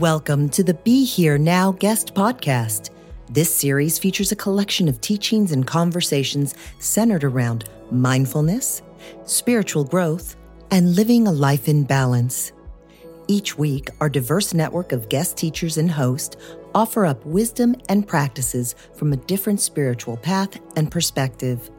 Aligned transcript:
Welcome 0.00 0.48
to 0.48 0.64
the 0.64 0.74
Be 0.74 1.04
Here 1.04 1.38
Now 1.38 1.70
guest 1.70 2.14
podcast. 2.14 2.90
This 3.30 3.54
series 3.54 3.96
features 3.96 4.32
a 4.32 4.36
collection 4.36 4.88
of 4.88 5.00
teachings 5.00 5.52
and 5.52 5.64
conversations 5.64 6.56
centered 6.80 7.22
around 7.22 7.70
mindfulness, 7.92 8.82
spiritual 9.24 9.84
growth, 9.84 10.34
and 10.72 10.96
living 10.96 11.28
a 11.28 11.32
life 11.32 11.68
in 11.68 11.84
balance. 11.84 12.50
Each 13.28 13.56
week, 13.56 13.88
our 14.00 14.08
diverse 14.08 14.52
network 14.52 14.90
of 14.90 15.08
guest 15.08 15.36
teachers 15.36 15.78
and 15.78 15.88
hosts 15.88 16.38
offer 16.74 17.06
up 17.06 17.24
wisdom 17.24 17.76
and 17.88 18.08
practices 18.08 18.74
from 18.96 19.12
a 19.12 19.18
different 19.18 19.60
spiritual 19.60 20.16
path 20.16 20.58
and 20.76 20.90
perspective. 20.90 21.70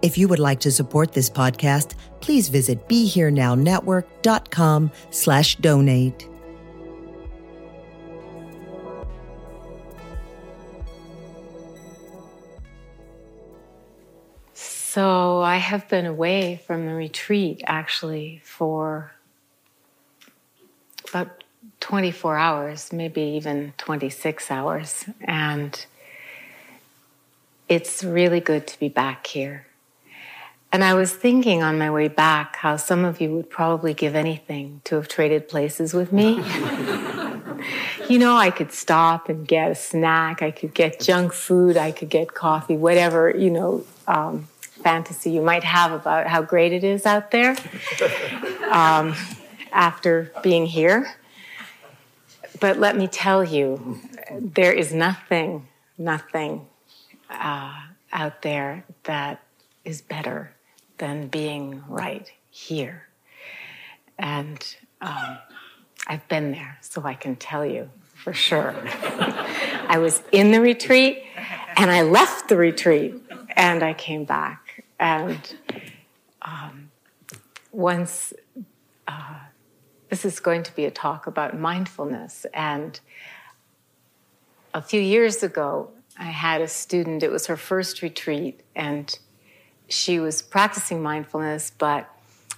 If 0.00 0.16
you 0.16 0.28
would 0.28 0.38
like 0.38 0.60
to 0.60 0.70
support 0.70 1.10
this 1.10 1.28
podcast, 1.28 1.94
please 2.20 2.48
visit 2.48 2.88
BeHereNowNetwork.com 2.88 4.92
slash 5.10 5.56
donate. 5.56 6.28
So 14.94 15.40
I 15.40 15.56
have 15.56 15.88
been 15.88 16.04
away 16.04 16.60
from 16.66 16.84
the 16.84 16.92
retreat 16.92 17.62
actually 17.66 18.42
for 18.44 19.12
about 21.08 21.44
24 21.80 22.36
hours, 22.36 22.92
maybe 22.92 23.22
even 23.22 23.72
26 23.78 24.50
hours. 24.50 25.06
And 25.22 25.86
it's 27.70 28.04
really 28.04 28.40
good 28.40 28.66
to 28.66 28.78
be 28.78 28.90
back 28.90 29.26
here. 29.28 29.66
And 30.70 30.84
I 30.84 30.92
was 30.92 31.10
thinking 31.10 31.62
on 31.62 31.78
my 31.78 31.90
way 31.90 32.08
back 32.08 32.56
how 32.56 32.76
some 32.76 33.06
of 33.06 33.18
you 33.18 33.34
would 33.34 33.48
probably 33.48 33.94
give 33.94 34.14
anything 34.14 34.82
to 34.84 34.96
have 34.96 35.08
traded 35.08 35.48
places 35.48 35.94
with 35.94 36.12
me. 36.12 36.34
you 38.10 38.18
know, 38.18 38.36
I 38.36 38.50
could 38.54 38.72
stop 38.72 39.30
and 39.30 39.48
get 39.48 39.70
a 39.70 39.74
snack, 39.74 40.42
I 40.42 40.50
could 40.50 40.74
get 40.74 41.00
junk 41.00 41.32
food, 41.32 41.78
I 41.78 41.92
could 41.92 42.10
get 42.10 42.34
coffee, 42.34 42.76
whatever, 42.76 43.34
you 43.34 43.48
know, 43.48 43.86
um, 44.06 44.48
fantasy 44.82 45.30
you 45.30 45.42
might 45.42 45.64
have 45.64 45.92
about 45.92 46.26
how 46.26 46.42
great 46.42 46.72
it 46.72 46.84
is 46.84 47.06
out 47.06 47.30
there 47.30 47.56
um, 48.70 49.14
after 49.72 50.32
being 50.42 50.66
here. 50.66 51.14
But 52.60 52.78
let 52.78 52.96
me 52.96 53.08
tell 53.08 53.42
you, 53.42 54.00
there 54.30 54.72
is 54.72 54.92
nothing, 54.92 55.68
nothing 55.98 56.66
uh, 57.30 57.72
out 58.12 58.42
there 58.42 58.84
that 59.04 59.42
is 59.84 60.00
better 60.00 60.52
than 60.98 61.26
being 61.26 61.82
right 61.88 62.30
here. 62.50 63.08
And 64.18 64.76
um, 65.00 65.38
I've 66.06 66.26
been 66.28 66.52
there, 66.52 66.78
so 66.80 67.02
I 67.04 67.14
can 67.14 67.36
tell 67.36 67.66
you 67.66 67.90
for 68.14 68.32
sure. 68.32 68.74
I 69.88 69.98
was 69.98 70.22
in 70.30 70.52
the 70.52 70.60
retreat 70.60 71.24
and 71.76 71.90
I 71.90 72.02
left 72.02 72.48
the 72.48 72.56
retreat 72.56 73.14
and 73.56 73.82
I 73.82 73.94
came 73.94 74.24
back. 74.24 74.61
And 75.02 75.56
um, 76.42 76.92
once, 77.72 78.32
uh, 79.08 79.40
this 80.08 80.24
is 80.24 80.38
going 80.38 80.62
to 80.62 80.74
be 80.76 80.84
a 80.84 80.92
talk 80.92 81.26
about 81.26 81.58
mindfulness. 81.58 82.46
And 82.54 83.00
a 84.72 84.80
few 84.80 85.00
years 85.00 85.42
ago, 85.42 85.90
I 86.16 86.26
had 86.26 86.60
a 86.60 86.68
student, 86.68 87.24
it 87.24 87.32
was 87.32 87.48
her 87.48 87.56
first 87.56 88.00
retreat, 88.00 88.60
and 88.76 89.18
she 89.88 90.20
was 90.20 90.40
practicing 90.40 91.02
mindfulness, 91.02 91.72
but 91.76 92.08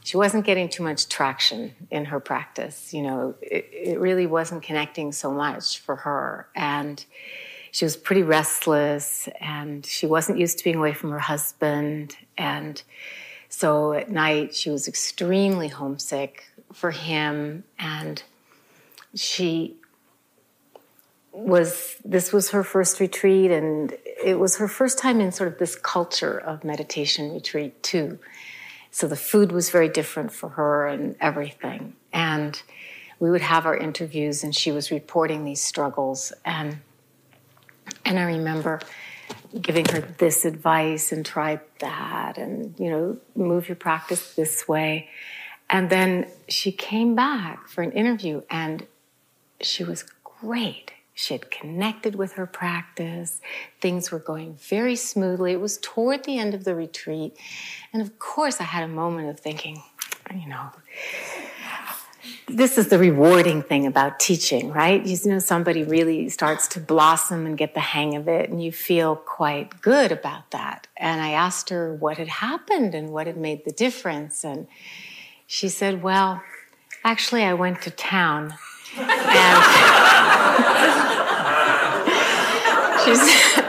she 0.02 0.18
wasn't 0.18 0.44
getting 0.44 0.68
too 0.68 0.82
much 0.82 1.08
traction 1.08 1.74
in 1.90 2.04
her 2.04 2.20
practice. 2.20 2.92
You 2.92 3.04
know, 3.04 3.34
it, 3.40 3.70
it 3.72 3.98
really 3.98 4.26
wasn't 4.26 4.62
connecting 4.62 5.12
so 5.12 5.32
much 5.32 5.78
for 5.78 5.96
her. 5.96 6.46
And 6.54 7.02
she 7.74 7.84
was 7.84 7.96
pretty 7.96 8.22
restless 8.22 9.28
and 9.40 9.84
she 9.84 10.06
wasn't 10.06 10.38
used 10.38 10.58
to 10.58 10.64
being 10.64 10.76
away 10.76 10.92
from 10.92 11.10
her 11.10 11.18
husband. 11.18 12.16
And 12.38 12.80
so 13.48 13.94
at 13.94 14.08
night, 14.08 14.54
she 14.54 14.70
was 14.70 14.86
extremely 14.86 15.66
homesick 15.66 16.44
for 16.72 16.92
him. 16.92 17.64
And 17.76 18.22
she 19.16 19.74
was, 21.32 21.96
this 22.04 22.32
was 22.32 22.50
her 22.50 22.62
first 22.62 23.00
retreat, 23.00 23.50
and 23.50 23.92
it 24.24 24.38
was 24.38 24.58
her 24.58 24.68
first 24.68 24.96
time 25.00 25.20
in 25.20 25.32
sort 25.32 25.48
of 25.52 25.58
this 25.58 25.74
culture 25.74 26.38
of 26.38 26.62
meditation 26.62 27.32
retreat, 27.32 27.82
too. 27.82 28.20
So 28.92 29.08
the 29.08 29.16
food 29.16 29.50
was 29.50 29.70
very 29.70 29.88
different 29.88 30.30
for 30.32 30.50
her 30.50 30.86
and 30.86 31.16
everything. 31.20 31.94
And 32.12 32.62
we 33.18 33.32
would 33.32 33.40
have 33.40 33.66
our 33.66 33.76
interviews, 33.76 34.44
and 34.44 34.54
she 34.54 34.70
was 34.70 34.92
reporting 34.92 35.44
these 35.44 35.60
struggles. 35.60 36.32
And 36.44 36.78
and 38.04 38.18
I 38.18 38.22
remember 38.24 38.80
giving 39.60 39.86
her 39.86 40.00
this 40.18 40.44
advice 40.44 41.12
and 41.12 41.24
try 41.24 41.60
that 41.78 42.38
and, 42.38 42.74
you 42.78 42.90
know, 42.90 43.18
move 43.34 43.68
your 43.68 43.76
practice 43.76 44.34
this 44.34 44.66
way. 44.66 45.08
And 45.70 45.90
then 45.90 46.28
she 46.48 46.72
came 46.72 47.14
back 47.14 47.68
for 47.68 47.82
an 47.82 47.92
interview 47.92 48.42
and 48.50 48.86
she 49.60 49.84
was 49.84 50.04
great. 50.22 50.92
She 51.14 51.34
had 51.34 51.50
connected 51.50 52.16
with 52.16 52.32
her 52.32 52.46
practice. 52.46 53.40
Things 53.80 54.10
were 54.10 54.18
going 54.18 54.54
very 54.56 54.96
smoothly. 54.96 55.52
It 55.52 55.60
was 55.60 55.78
toward 55.80 56.24
the 56.24 56.38
end 56.38 56.54
of 56.54 56.64
the 56.64 56.74
retreat. 56.74 57.36
And 57.92 58.02
of 58.02 58.18
course, 58.18 58.60
I 58.60 58.64
had 58.64 58.82
a 58.82 58.88
moment 58.88 59.30
of 59.30 59.38
thinking, 59.38 59.80
you 60.34 60.48
know, 60.48 60.70
this 62.46 62.78
is 62.78 62.88
the 62.88 62.98
rewarding 62.98 63.62
thing 63.62 63.86
about 63.86 64.20
teaching, 64.20 64.70
right? 64.70 65.04
You 65.04 65.16
know, 65.24 65.38
somebody 65.38 65.82
really 65.82 66.28
starts 66.28 66.68
to 66.68 66.80
blossom 66.80 67.46
and 67.46 67.56
get 67.56 67.74
the 67.74 67.80
hang 67.80 68.16
of 68.16 68.28
it, 68.28 68.50
and 68.50 68.62
you 68.62 68.72
feel 68.72 69.16
quite 69.16 69.80
good 69.80 70.12
about 70.12 70.50
that. 70.50 70.86
And 70.96 71.20
I 71.20 71.30
asked 71.30 71.70
her 71.70 71.94
what 71.94 72.18
had 72.18 72.28
happened 72.28 72.94
and 72.94 73.10
what 73.10 73.26
had 73.26 73.36
made 73.36 73.64
the 73.64 73.72
difference. 73.72 74.44
And 74.44 74.66
she 75.46 75.68
said, 75.68 76.02
Well, 76.02 76.42
actually, 77.02 77.44
I 77.44 77.54
went 77.54 77.82
to 77.82 77.90
town. 77.90 78.54
And 78.96 79.04
she 83.04 83.14
said, 83.14 83.64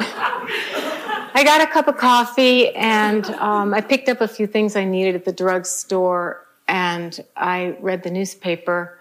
I 1.38 1.44
got 1.44 1.60
a 1.60 1.68
cup 1.68 1.90
of 1.90 1.98
coffee 1.98 2.74
and 2.75 3.25
um, 3.25 3.74
I 3.74 3.81
picked 3.81 4.07
up 4.07 4.22
a 4.22 4.28
few 4.28 4.48
things 4.48 4.78
I 4.78 4.86
needed 4.86 5.16
at 5.16 5.25
the 5.25 5.34
drugstore 5.34 6.44
and 6.68 7.24
I 7.36 7.78
read 7.80 8.04
the 8.04 8.12
newspaper, 8.12 9.00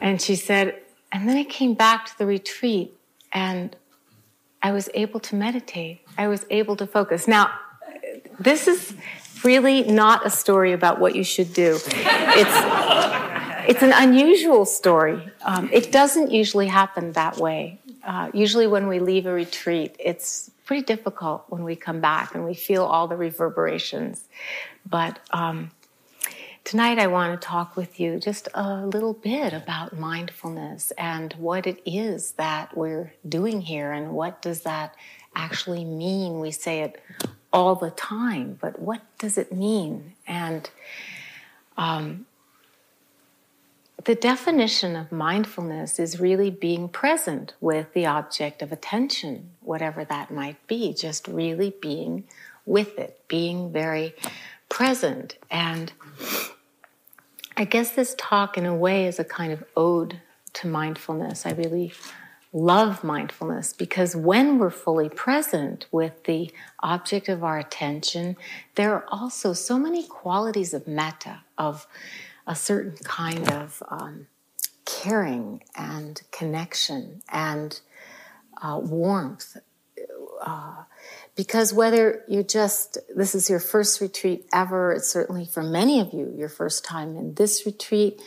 and 0.00 0.20
she 0.20 0.36
said, 0.36 0.80
and 1.12 1.28
then 1.28 1.36
I 1.36 1.44
came 1.44 1.74
back 1.74 2.06
to 2.06 2.18
the 2.18 2.26
retreat, 2.26 2.96
and 3.32 3.74
I 4.62 4.72
was 4.72 4.88
able 4.94 5.20
to 5.20 5.34
meditate. 5.34 6.00
I 6.18 6.28
was 6.28 6.44
able 6.50 6.76
to 6.76 6.86
focus. 6.86 7.26
Now, 7.26 7.50
this 8.38 8.68
is 8.68 8.94
really 9.42 9.84
not 9.84 10.26
a 10.26 10.30
story 10.30 10.72
about 10.72 11.00
what 11.00 11.14
you 11.14 11.24
should 11.24 11.52
do. 11.52 11.78
It's, 11.84 13.70
it's 13.70 13.82
an 13.82 13.92
unusual 13.94 14.66
story. 14.66 15.28
Um, 15.44 15.70
it 15.72 15.90
doesn't 15.90 16.30
usually 16.30 16.66
happen 16.66 17.12
that 17.12 17.38
way. 17.38 17.78
Uh, 18.04 18.30
usually, 18.32 18.66
when 18.66 18.86
we 18.86 18.98
leave 18.98 19.26
a 19.26 19.32
retreat, 19.32 19.96
it's 19.98 20.50
pretty 20.64 20.84
difficult 20.84 21.44
when 21.48 21.64
we 21.64 21.76
come 21.76 22.00
back 22.00 22.34
and 22.34 22.44
we 22.44 22.54
feel 22.54 22.84
all 22.84 23.08
the 23.08 23.16
reverberations. 23.16 24.24
But 24.88 25.18
um, 25.32 25.70
tonight 26.70 27.00
I 27.00 27.08
want 27.08 27.32
to 27.32 27.44
talk 27.44 27.76
with 27.76 27.98
you 27.98 28.20
just 28.20 28.46
a 28.54 28.86
little 28.86 29.12
bit 29.12 29.52
about 29.52 29.98
mindfulness 29.98 30.92
and 30.92 31.32
what 31.32 31.66
it 31.66 31.82
is 31.84 32.30
that 32.34 32.76
we're 32.76 33.12
doing 33.28 33.62
here 33.62 33.90
and 33.90 34.12
what 34.12 34.40
does 34.40 34.60
that 34.60 34.94
actually 35.34 35.84
mean. 35.84 36.38
We 36.38 36.52
say 36.52 36.82
it 36.82 37.02
all 37.52 37.74
the 37.74 37.90
time, 37.90 38.56
but 38.60 38.78
what 38.78 39.02
does 39.18 39.36
it 39.36 39.50
mean? 39.52 40.12
And 40.28 40.70
um, 41.76 42.26
the 44.04 44.14
definition 44.14 44.94
of 44.94 45.10
mindfulness 45.10 45.98
is 45.98 46.20
really 46.20 46.50
being 46.50 46.88
present 46.88 47.52
with 47.60 47.92
the 47.94 48.06
object 48.06 48.62
of 48.62 48.70
attention, 48.70 49.50
whatever 49.60 50.04
that 50.04 50.30
might 50.30 50.64
be, 50.68 50.94
just 50.94 51.26
really 51.26 51.74
being 51.82 52.28
with 52.64 52.96
it, 52.96 53.18
being 53.26 53.72
very 53.72 54.14
present. 54.68 55.36
And 55.50 55.92
I 57.60 57.64
guess 57.64 57.90
this 57.90 58.14
talk, 58.16 58.56
in 58.56 58.64
a 58.64 58.74
way, 58.74 59.04
is 59.04 59.18
a 59.18 59.24
kind 59.24 59.52
of 59.52 59.62
ode 59.76 60.18
to 60.54 60.66
mindfulness. 60.66 61.44
I 61.44 61.50
really 61.50 61.92
love 62.54 63.04
mindfulness 63.04 63.74
because 63.74 64.16
when 64.16 64.58
we're 64.58 64.70
fully 64.70 65.10
present 65.10 65.84
with 65.92 66.24
the 66.24 66.50
object 66.82 67.28
of 67.28 67.44
our 67.44 67.58
attention, 67.58 68.38
there 68.76 68.94
are 68.94 69.04
also 69.08 69.52
so 69.52 69.78
many 69.78 70.06
qualities 70.06 70.72
of 70.72 70.88
metta, 70.88 71.42
of 71.58 71.86
a 72.46 72.54
certain 72.54 72.96
kind 73.04 73.52
of 73.52 73.82
um, 73.90 74.26
caring 74.86 75.62
and 75.76 76.22
connection 76.30 77.20
and 77.28 77.82
uh, 78.62 78.80
warmth. 78.82 79.58
Uh, 80.40 80.84
because 81.36 81.72
whether 81.72 82.22
you're 82.28 82.42
just, 82.42 82.98
this 83.14 83.34
is 83.34 83.48
your 83.48 83.60
first 83.60 84.00
retreat 84.00 84.46
ever, 84.52 84.92
it's 84.92 85.08
certainly 85.08 85.44
for 85.44 85.62
many 85.62 86.00
of 86.00 86.12
you 86.12 86.32
your 86.36 86.48
first 86.48 86.84
time 86.84 87.16
in 87.16 87.34
this 87.34 87.64
retreat, 87.64 88.20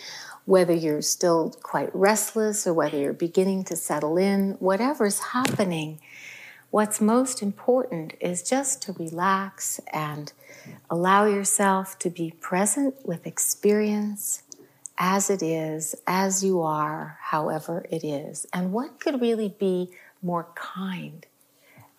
whether 0.45 0.73
you're 0.73 1.01
still 1.01 1.55
quite 1.61 1.93
restless 1.95 2.67
or 2.67 2.73
whether 2.73 2.97
you're 2.97 3.13
beginning 3.13 3.63
to 3.65 3.75
settle 3.75 4.17
in, 4.17 4.51
whatever's 4.53 5.19
happening, 5.19 5.99
what's 6.71 6.99
most 6.99 7.41
important 7.41 8.13
is 8.19 8.41
just 8.41 8.81
to 8.81 8.93
relax 8.93 9.79
and 9.91 10.33
allow 10.89 11.25
yourself 11.25 11.99
to 11.99 12.09
be 12.09 12.31
present 12.39 12.95
with 13.05 13.27
experience 13.27 14.43
as 14.97 15.29
it 15.29 15.41
is, 15.41 15.95
as 16.05 16.43
you 16.43 16.61
are, 16.61 17.17
however 17.21 17.85
it 17.89 18.03
is. 18.03 18.45
And 18.53 18.71
what 18.71 18.99
could 18.99 19.21
really 19.21 19.49
be 19.49 19.91
more 20.21 20.47
kind 20.55 21.25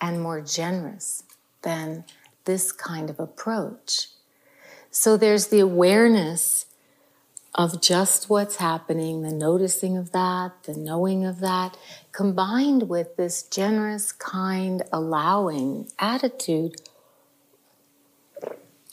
and 0.01 0.21
more 0.21 0.41
generous 0.41 1.23
than 1.63 2.05
this 2.45 2.73
kind 2.73 3.11
of 3.11 3.19
approach? 3.19 4.09
So 4.91 5.17
there's 5.17 5.49
the 5.49 5.61
awareness 5.61 6.67
of 7.55 7.81
just 7.81 8.29
what's 8.29 8.57
happening, 8.57 9.23
the 9.23 9.33
noticing 9.33 9.97
of 9.97 10.11
that, 10.13 10.65
the 10.65 10.75
knowing 10.75 11.25
of 11.25 11.41
that, 11.41 11.77
combined 12.13 12.89
with 12.89 13.17
this 13.17 13.43
generous, 13.43 14.11
kind, 14.11 14.83
allowing 14.93 15.89
attitude. 15.99 16.77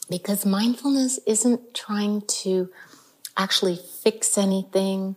Because 0.09 0.45
mindfulness 0.45 1.19
isn't 1.25 1.73
trying 1.73 2.21
to 2.21 2.69
actually 3.35 3.79
fix 4.03 4.37
anything, 4.37 5.15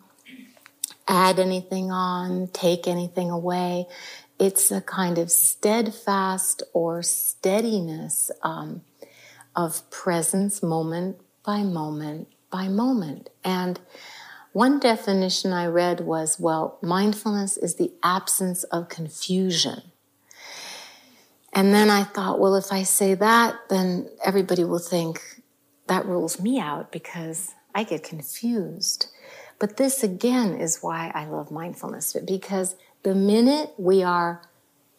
add 1.07 1.39
anything 1.39 1.91
on, 1.91 2.49
take 2.49 2.89
anything 2.89 3.31
away. 3.31 3.87
It's 4.45 4.71
a 4.71 4.83
kind 4.83 5.17
of 5.17 5.31
steadfast 5.31 6.63
or 6.75 7.03
steadiness 7.03 8.31
um, 8.43 8.83
of 9.57 9.89
presence 9.89 10.63
moment 10.63 11.17
by 11.43 11.63
moment 11.63 12.29
by 12.51 12.69
moment. 12.69 13.31
And 13.43 13.81
one 14.53 14.79
definition 14.79 15.55
I 15.55 15.65
read 15.65 16.01
was 16.01 16.39
well, 16.39 16.79
mindfulness 16.83 17.57
is 17.57 17.77
the 17.77 17.95
absence 18.03 18.65
of 18.65 18.91
confusion. 18.91 19.81
And 21.55 21.73
then 21.73 21.89
I 21.89 22.05
thought, 22.05 22.39
well, 22.39 22.55
if 22.55 22.71
I 22.71 22.83
say 22.83 23.15
that, 23.15 23.55
then 23.71 24.11
everybody 24.23 24.63
will 24.63 24.79
think 24.79 25.23
that 25.87 26.05
rules 26.05 26.39
me 26.39 26.61
out 26.61 26.93
because 26.93 27.55
I 27.75 27.85
get 27.85 28.03
confused. 28.03 29.07
But 29.59 29.79
this 29.79 30.03
again 30.03 30.55
is 30.55 30.83
why 30.83 31.11
I 31.15 31.25
love 31.25 31.51
mindfulness, 31.51 32.15
because 32.27 32.77
the 33.05 33.15
minute 33.15 33.73
we 33.79 34.03
are 34.03 34.43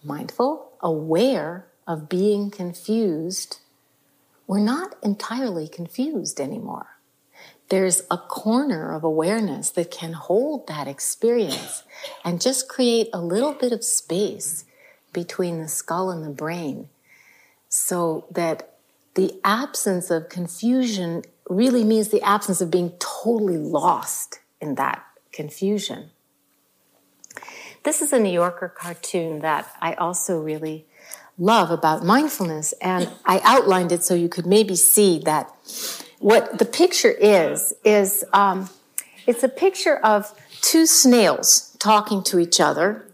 mindful, 0.03 0.71
aware 0.79 1.67
of 1.85 2.07
being 2.07 2.49
confused, 2.49 3.59
we're 4.47 4.59
not 4.59 4.95
entirely 5.03 5.67
confused 5.67 6.39
anymore 6.39 6.95
there's 7.69 8.03
a 8.11 8.17
corner 8.17 8.93
of 8.93 9.03
awareness 9.03 9.69
that 9.71 9.89
can 9.89 10.13
hold 10.13 10.67
that 10.67 10.87
experience 10.87 11.83
and 12.23 12.41
just 12.41 12.69
create 12.69 13.09
a 13.11 13.21
little 13.21 13.53
bit 13.53 13.71
of 13.71 13.83
space 13.83 14.65
between 15.13 15.59
the 15.59 15.67
skull 15.67 16.11
and 16.11 16.23
the 16.23 16.29
brain 16.29 16.89
so 17.67 18.25
that 18.29 18.77
the 19.15 19.39
absence 19.43 20.11
of 20.11 20.29
confusion 20.29 21.23
really 21.49 21.83
means 21.83 22.09
the 22.09 22.21
absence 22.21 22.61
of 22.61 22.69
being 22.69 22.91
totally 22.99 23.57
lost 23.57 24.39
in 24.61 24.75
that 24.75 25.03
confusion. 25.31 26.11
This 27.85 28.01
is 28.01 28.11
a 28.11 28.19
New 28.19 28.31
Yorker 28.31 28.67
cartoon 28.67 29.41
that 29.41 29.71
I 29.79 29.93
also 29.93 30.39
really 30.39 30.87
love 31.37 31.69
about 31.69 32.03
mindfulness, 32.03 32.73
and 32.81 33.11
I 33.27 33.39
outlined 33.43 33.91
it 33.91 34.03
so 34.03 34.15
you 34.15 34.27
could 34.27 34.47
maybe 34.47 34.75
see 34.75 35.19
that 35.19 35.53
what 36.17 36.57
the 36.57 36.65
picture 36.65 37.11
is 37.11 37.75
is 37.83 38.23
um, 38.33 38.71
it's 39.27 39.43
a 39.43 39.47
picture 39.47 39.97
of 39.97 40.33
two 40.61 40.87
snails 40.87 41.77
talking 41.77 42.23
to 42.23 42.39
each 42.39 42.59
other, 42.59 43.07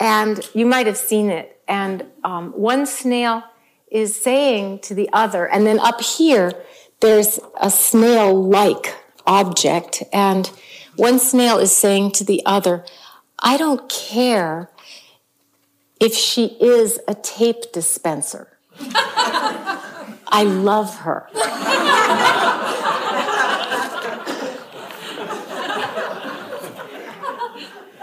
and 0.00 0.40
you 0.54 0.66
might 0.66 0.88
have 0.88 0.96
seen 0.96 1.30
it. 1.30 1.62
And 1.68 2.04
um, 2.24 2.50
one 2.50 2.86
snail 2.86 3.44
is 3.92 4.20
saying 4.20 4.80
to 4.80 4.94
the 4.94 5.08
other, 5.12 5.46
and 5.46 5.68
then 5.68 5.78
up 5.78 6.00
here 6.00 6.50
there's 6.98 7.38
a 7.60 7.70
snail-like 7.70 8.96
object, 9.24 10.02
and 10.12 10.50
one 10.96 11.20
snail 11.20 11.58
is 11.58 11.70
saying 11.76 12.10
to 12.12 12.24
the 12.24 12.42
other, 12.44 12.84
"I 13.44 13.56
don't 13.56 13.88
care." 13.88 14.70
If 16.00 16.12
she 16.12 16.46
is 16.60 16.98
a 17.06 17.14
tape 17.14 17.72
dispenser. 17.72 18.48
I 20.36 20.42
love 20.42 20.98
her. 20.98 21.28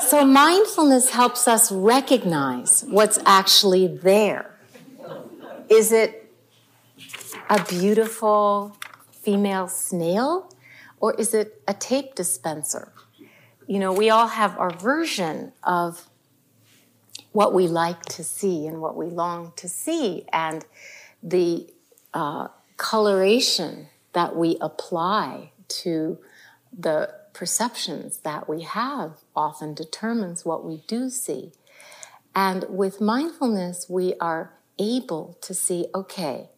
so, 0.07 0.25
mindfulness 0.25 1.09
helps 1.09 1.47
us 1.47 1.71
recognize 1.71 2.85
what's 2.87 3.19
actually 3.25 3.87
there. 3.87 4.57
Is 5.69 5.91
it 5.91 6.31
a 7.49 7.63
beautiful 7.65 8.77
female 9.11 9.67
snail 9.67 10.49
or 10.99 11.13
is 11.15 11.33
it 11.33 11.61
a 11.67 11.73
tape 11.73 12.15
dispenser? 12.15 12.93
You 13.71 13.79
know, 13.79 13.93
we 13.93 14.09
all 14.09 14.27
have 14.27 14.57
our 14.59 14.69
version 14.69 15.53
of 15.63 16.09
what 17.31 17.53
we 17.53 17.67
like 17.67 18.01
to 18.17 18.21
see 18.21 18.67
and 18.67 18.81
what 18.81 18.97
we 18.97 19.05
long 19.05 19.53
to 19.55 19.69
see. 19.69 20.25
And 20.33 20.65
the 21.23 21.71
uh, 22.13 22.49
coloration 22.75 23.87
that 24.11 24.35
we 24.35 24.57
apply 24.59 25.53
to 25.83 26.17
the 26.77 27.13
perceptions 27.31 28.17
that 28.25 28.49
we 28.49 28.63
have 28.63 29.19
often 29.37 29.73
determines 29.73 30.43
what 30.43 30.65
we 30.65 30.83
do 30.85 31.09
see. 31.09 31.53
And 32.35 32.65
with 32.67 32.99
mindfulness, 32.99 33.89
we 33.89 34.15
are 34.19 34.51
able 34.79 35.37
to 35.39 35.53
see 35.53 35.85
okay, 35.95 36.49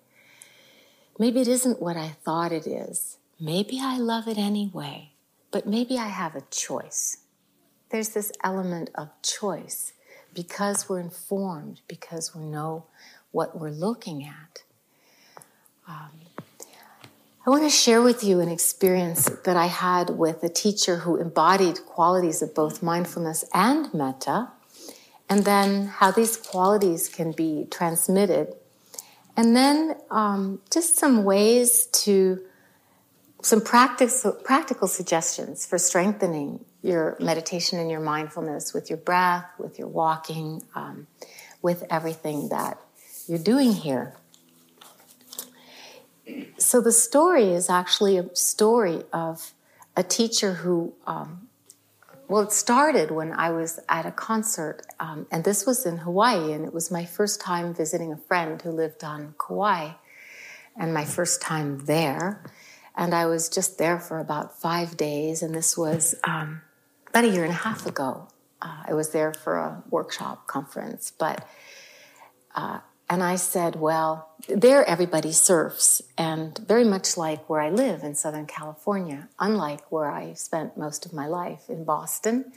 maybe 1.20 1.42
it 1.42 1.48
isn't 1.48 1.80
what 1.80 1.96
I 1.96 2.16
thought 2.26 2.52
it 2.52 2.66
is. 2.66 3.20
Maybe 3.40 3.80
I 3.80 4.00
love 4.00 4.28
it 4.28 4.40
anyway, 4.40 5.13
but 5.54 5.68
maybe 5.68 5.98
I 5.98 6.08
have 6.08 6.36
a 6.36 6.44
choice. 6.52 7.20
There's 7.92 8.10
this 8.10 8.32
element 8.44 8.90
of 8.96 9.10
choice 9.22 9.94
because 10.34 10.90
we're 10.90 11.00
informed, 11.00 11.82
because 11.88 12.36
we 12.36 12.44
know 12.44 12.88
what 13.32 13.58
we're 13.58 13.70
looking 13.70 14.26
at. 14.26 14.64
Um, 15.88 16.10
I 17.46 17.50
want 17.52 17.64
to 17.64 17.70
share 17.70 18.02
with 18.02 18.24
you 18.24 18.40
an 18.40 18.50
experience 18.50 19.30
that 19.46 19.56
I 19.56 19.68
had 19.68 20.12
with 20.12 20.44
a 20.44 20.50
teacher 20.50 20.98
who 20.98 21.18
embodied 21.18 21.86
qualities 21.86 22.42
of 22.42 22.56
both 22.56 22.82
mindfulness 22.82 23.46
and 23.54 23.94
metta, 23.94 24.50
and 25.30 25.46
then 25.46 25.86
how 25.86 26.10
these 26.10 26.36
qualities 26.36 27.10
can 27.10 27.32
be 27.32 27.68
transmitted. 27.70 28.56
And 29.38 29.56
then 29.56 29.98
um, 30.10 30.62
just 30.72 30.98
some 30.98 31.26
ways 31.26 31.88
to, 32.04 32.42
some 33.44 33.60
practical, 33.60 34.32
practical 34.32 34.88
suggestions 34.88 35.66
for 35.66 35.78
strengthening 35.78 36.64
your 36.82 37.18
meditation 37.20 37.78
and 37.78 37.92
your 37.92 38.00
mindfulness 38.00 38.74
with 38.74 38.90
your 38.90 38.98
breath, 38.98 39.46
with 39.60 39.78
your 39.78 39.90
walking, 39.90 40.64
um, 40.76 41.08
with 41.62 41.84
everything 41.90 42.50
that 42.50 42.80
you're 43.28 43.38
doing 43.38 43.74
here. 43.74 44.16
so 46.58 46.80
the 46.80 46.92
story 46.92 47.52
is 47.52 47.70
actually 47.70 48.18
a 48.18 48.34
story 48.34 49.04
of 49.12 49.52
a 49.98 50.04
teacher 50.04 50.54
who, 50.54 50.94
um, 51.06 51.50
well, 52.30 52.44
it 52.44 52.54
started 52.54 53.12
when 53.12 53.34
I 53.34 53.50
was 53.50 53.78
at 53.90 54.06
a 54.06 54.12
concert, 54.12 54.86
um, 55.02 55.28
and 55.30 55.44
this 55.44 55.66
was 55.66 55.86
in 55.86 55.98
Hawaii, 55.98 56.54
and 56.54 56.66
it 56.66 56.74
was 56.74 56.90
my 56.90 57.04
first 57.04 57.42
time 57.42 57.74
visiting 57.74 58.14
a 58.14 58.18
friend 58.18 58.62
who 58.62 58.72
lived 58.72 59.04
on 59.04 59.36
Kauai, 59.38 59.92
and 60.78 60.94
my 60.94 61.04
first 61.04 61.42
time 61.42 61.86
there. 61.86 62.42
And 62.96 63.14
I 63.14 63.26
was 63.26 63.50
just 63.50 63.78
there 63.78 64.00
for 64.00 64.20
about 64.20 64.60
five 64.60 64.98
days, 64.98 65.42
and 65.42 65.54
this 65.54 65.78
was 65.78 66.16
um, 66.24 66.62
about 67.10 67.24
a 67.24 67.30
year 67.30 67.44
and 67.44 67.52
a 67.52 67.56
half 67.56 67.86
ago. 67.86 68.28
Uh, 68.62 68.84
I 68.88 68.94
was 68.94 69.10
there 69.10 69.34
for 69.34 69.58
a 69.58 69.84
workshop 69.90 70.48
conference, 70.48 71.12
but 71.18 71.48
uh, 72.56 72.80
and 73.10 73.22
I 73.22 73.36
said, 73.36 73.76
well, 73.76 74.30
there 74.48 74.86
everybody 74.86 75.32
surfs, 75.32 76.02
and 76.18 76.58
very 76.58 76.86
much 76.86 77.18
like 77.18 77.50
where 77.50 77.62
I 77.62 77.70
live 77.70 78.04
in 78.04 78.16
Southern 78.16 78.46
California, 78.46 79.28
unlike 79.40 79.92
where 79.92 80.10
I 80.10 80.34
spent 80.34 80.78
most 80.78 81.06
of 81.06 81.14
my 81.14 81.28
life 81.28 81.70
in 81.70 81.84
Boston, 81.84 82.52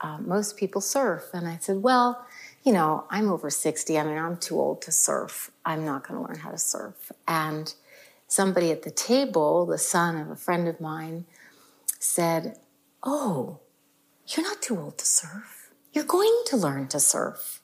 uh, 0.00 0.18
most 0.18 0.56
people 0.56 0.80
surf. 0.80 1.30
And 1.32 1.46
I 1.46 1.58
said, 1.58 1.82
well, 1.82 2.26
you 2.62 2.72
know, 2.72 3.04
I'm 3.10 3.30
over 3.30 3.50
60. 3.50 3.98
I 3.98 4.04
mean, 4.04 4.18
I'm 4.18 4.36
too 4.36 4.58
old 4.58 4.82
to 4.82 4.92
surf. 4.92 5.50
I'm 5.64 5.84
not 5.84 6.06
going 6.06 6.20
to 6.20 6.26
learn 6.26 6.38
how 6.38 6.50
to 6.50 6.58
surf. 6.58 7.12
And 7.28 7.74
somebody 8.26 8.70
at 8.70 8.82
the 8.82 8.90
table, 8.90 9.66
the 9.66 9.78
son 9.78 10.16
of 10.16 10.30
a 10.30 10.36
friend 10.36 10.68
of 10.68 10.80
mine, 10.80 11.26
said, 11.98 12.58
oh, 13.02 13.60
you're 14.26 14.44
not 14.44 14.62
too 14.62 14.78
old 14.78 14.98
to 14.98 15.06
surf. 15.06 15.70
You're 15.92 16.04
going 16.04 16.42
to 16.46 16.56
learn 16.56 16.88
to 16.88 17.00
surf. 17.00 17.60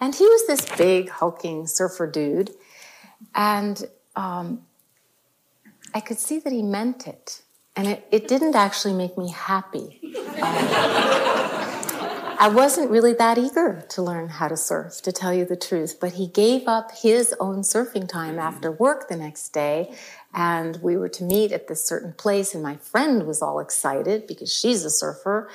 And 0.00 0.14
he 0.14 0.24
was 0.24 0.46
this 0.46 0.76
big, 0.76 1.08
hulking 1.08 1.66
surfer 1.66 2.06
dude. 2.06 2.50
And 3.34 3.88
um, 4.14 4.62
I 5.94 6.00
could 6.00 6.18
see 6.18 6.38
that 6.40 6.52
he 6.52 6.62
meant 6.62 7.06
it. 7.06 7.42
And 7.74 7.88
it, 7.88 8.06
it 8.10 8.28
didn't 8.28 8.54
actually 8.54 8.94
make 8.94 9.18
me 9.18 9.30
happy. 9.30 10.00
Um, 10.40 11.25
I 12.38 12.48
wasn't 12.48 12.90
really 12.90 13.14
that 13.14 13.38
eager 13.38 13.84
to 13.90 14.02
learn 14.02 14.28
how 14.28 14.48
to 14.48 14.56
surf, 14.56 15.00
to 15.02 15.12
tell 15.12 15.32
you 15.32 15.44
the 15.44 15.56
truth. 15.56 15.98
But 16.00 16.14
he 16.14 16.26
gave 16.26 16.68
up 16.68 16.92
his 16.92 17.34
own 17.40 17.60
surfing 17.60 18.08
time 18.08 18.38
after 18.38 18.70
work 18.70 19.08
the 19.08 19.16
next 19.16 19.50
day. 19.50 19.94
And 20.34 20.76
we 20.82 20.96
were 20.96 21.08
to 21.10 21.24
meet 21.24 21.52
at 21.52 21.68
this 21.68 21.84
certain 21.84 22.12
place. 22.12 22.54
And 22.54 22.62
my 22.62 22.76
friend 22.76 23.26
was 23.26 23.42
all 23.42 23.60
excited 23.60 24.26
because 24.26 24.52
she's 24.52 24.84
a 24.84 24.90
surfer. 24.90 25.48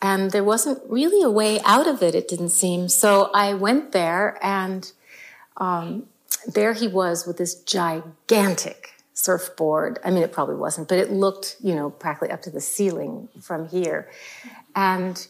And 0.00 0.30
there 0.30 0.44
wasn't 0.44 0.80
really 0.88 1.22
a 1.22 1.30
way 1.30 1.60
out 1.64 1.86
of 1.86 2.02
it, 2.02 2.14
it 2.14 2.28
didn't 2.28 2.50
seem. 2.50 2.88
So 2.88 3.30
I 3.34 3.54
went 3.54 3.90
there, 3.92 4.38
and 4.40 4.90
um, 5.56 6.06
there 6.46 6.72
he 6.72 6.86
was 6.86 7.26
with 7.26 7.36
this 7.36 7.56
gigantic 7.62 8.90
surfboard. 9.12 9.98
I 10.04 10.10
mean, 10.10 10.22
it 10.22 10.32
probably 10.32 10.54
wasn't, 10.54 10.88
but 10.88 10.98
it 10.98 11.10
looked, 11.10 11.56
you 11.60 11.74
know, 11.74 11.90
practically 11.90 12.30
up 12.30 12.42
to 12.42 12.50
the 12.50 12.60
ceiling 12.60 13.28
from 13.40 13.68
here. 13.68 14.08
And 14.76 15.26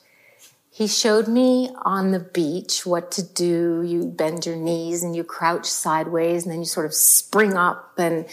he 0.78 0.86
showed 0.86 1.26
me 1.26 1.70
on 1.82 2.12
the 2.12 2.20
beach 2.20 2.86
what 2.86 3.10
to 3.10 3.22
do. 3.24 3.82
You 3.84 4.04
bend 4.04 4.46
your 4.46 4.54
knees 4.54 5.02
and 5.02 5.16
you 5.16 5.24
crouch 5.24 5.66
sideways, 5.66 6.44
and 6.44 6.52
then 6.52 6.60
you 6.60 6.66
sort 6.66 6.86
of 6.86 6.94
spring 6.94 7.56
up. 7.56 7.94
And 7.98 8.26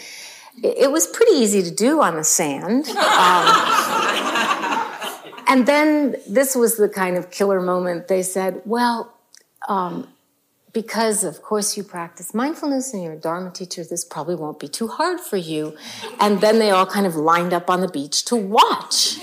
it, 0.62 0.92
was 0.92 1.08
pretty 1.08 1.32
easy 1.32 1.60
to 1.64 1.72
do 1.72 2.00
on 2.00 2.14
the 2.14 2.22
sand. 2.22 2.86
Um, 2.96 3.46
and 5.48 5.66
then 5.66 6.16
this 6.28 6.54
was 6.54 6.76
the 6.76 6.88
kind 6.88 7.16
of 7.16 7.30
killer 7.30 7.60
moment. 7.60 8.08
They 8.08 8.22
said, 8.22 8.62
well, 8.64 9.14
um, 9.68 10.08
because 10.72 11.24
of 11.24 11.42
course 11.42 11.76
you 11.76 11.82
practice 11.82 12.34
mindfulness 12.34 12.92
and 12.92 13.02
you're 13.02 13.14
a 13.14 13.18
Dharma 13.18 13.50
teacher, 13.50 13.84
this 13.84 14.04
probably 14.04 14.34
won't 14.34 14.58
be 14.58 14.68
too 14.68 14.88
hard 14.88 15.20
for 15.20 15.36
you. 15.36 15.76
And 16.20 16.40
then 16.40 16.58
they 16.58 16.70
all 16.70 16.86
kind 16.86 17.06
of 17.06 17.16
lined 17.16 17.52
up 17.52 17.70
on 17.70 17.80
the 17.80 17.88
beach 17.88 18.24
to 18.26 18.36
watch. 18.36 19.18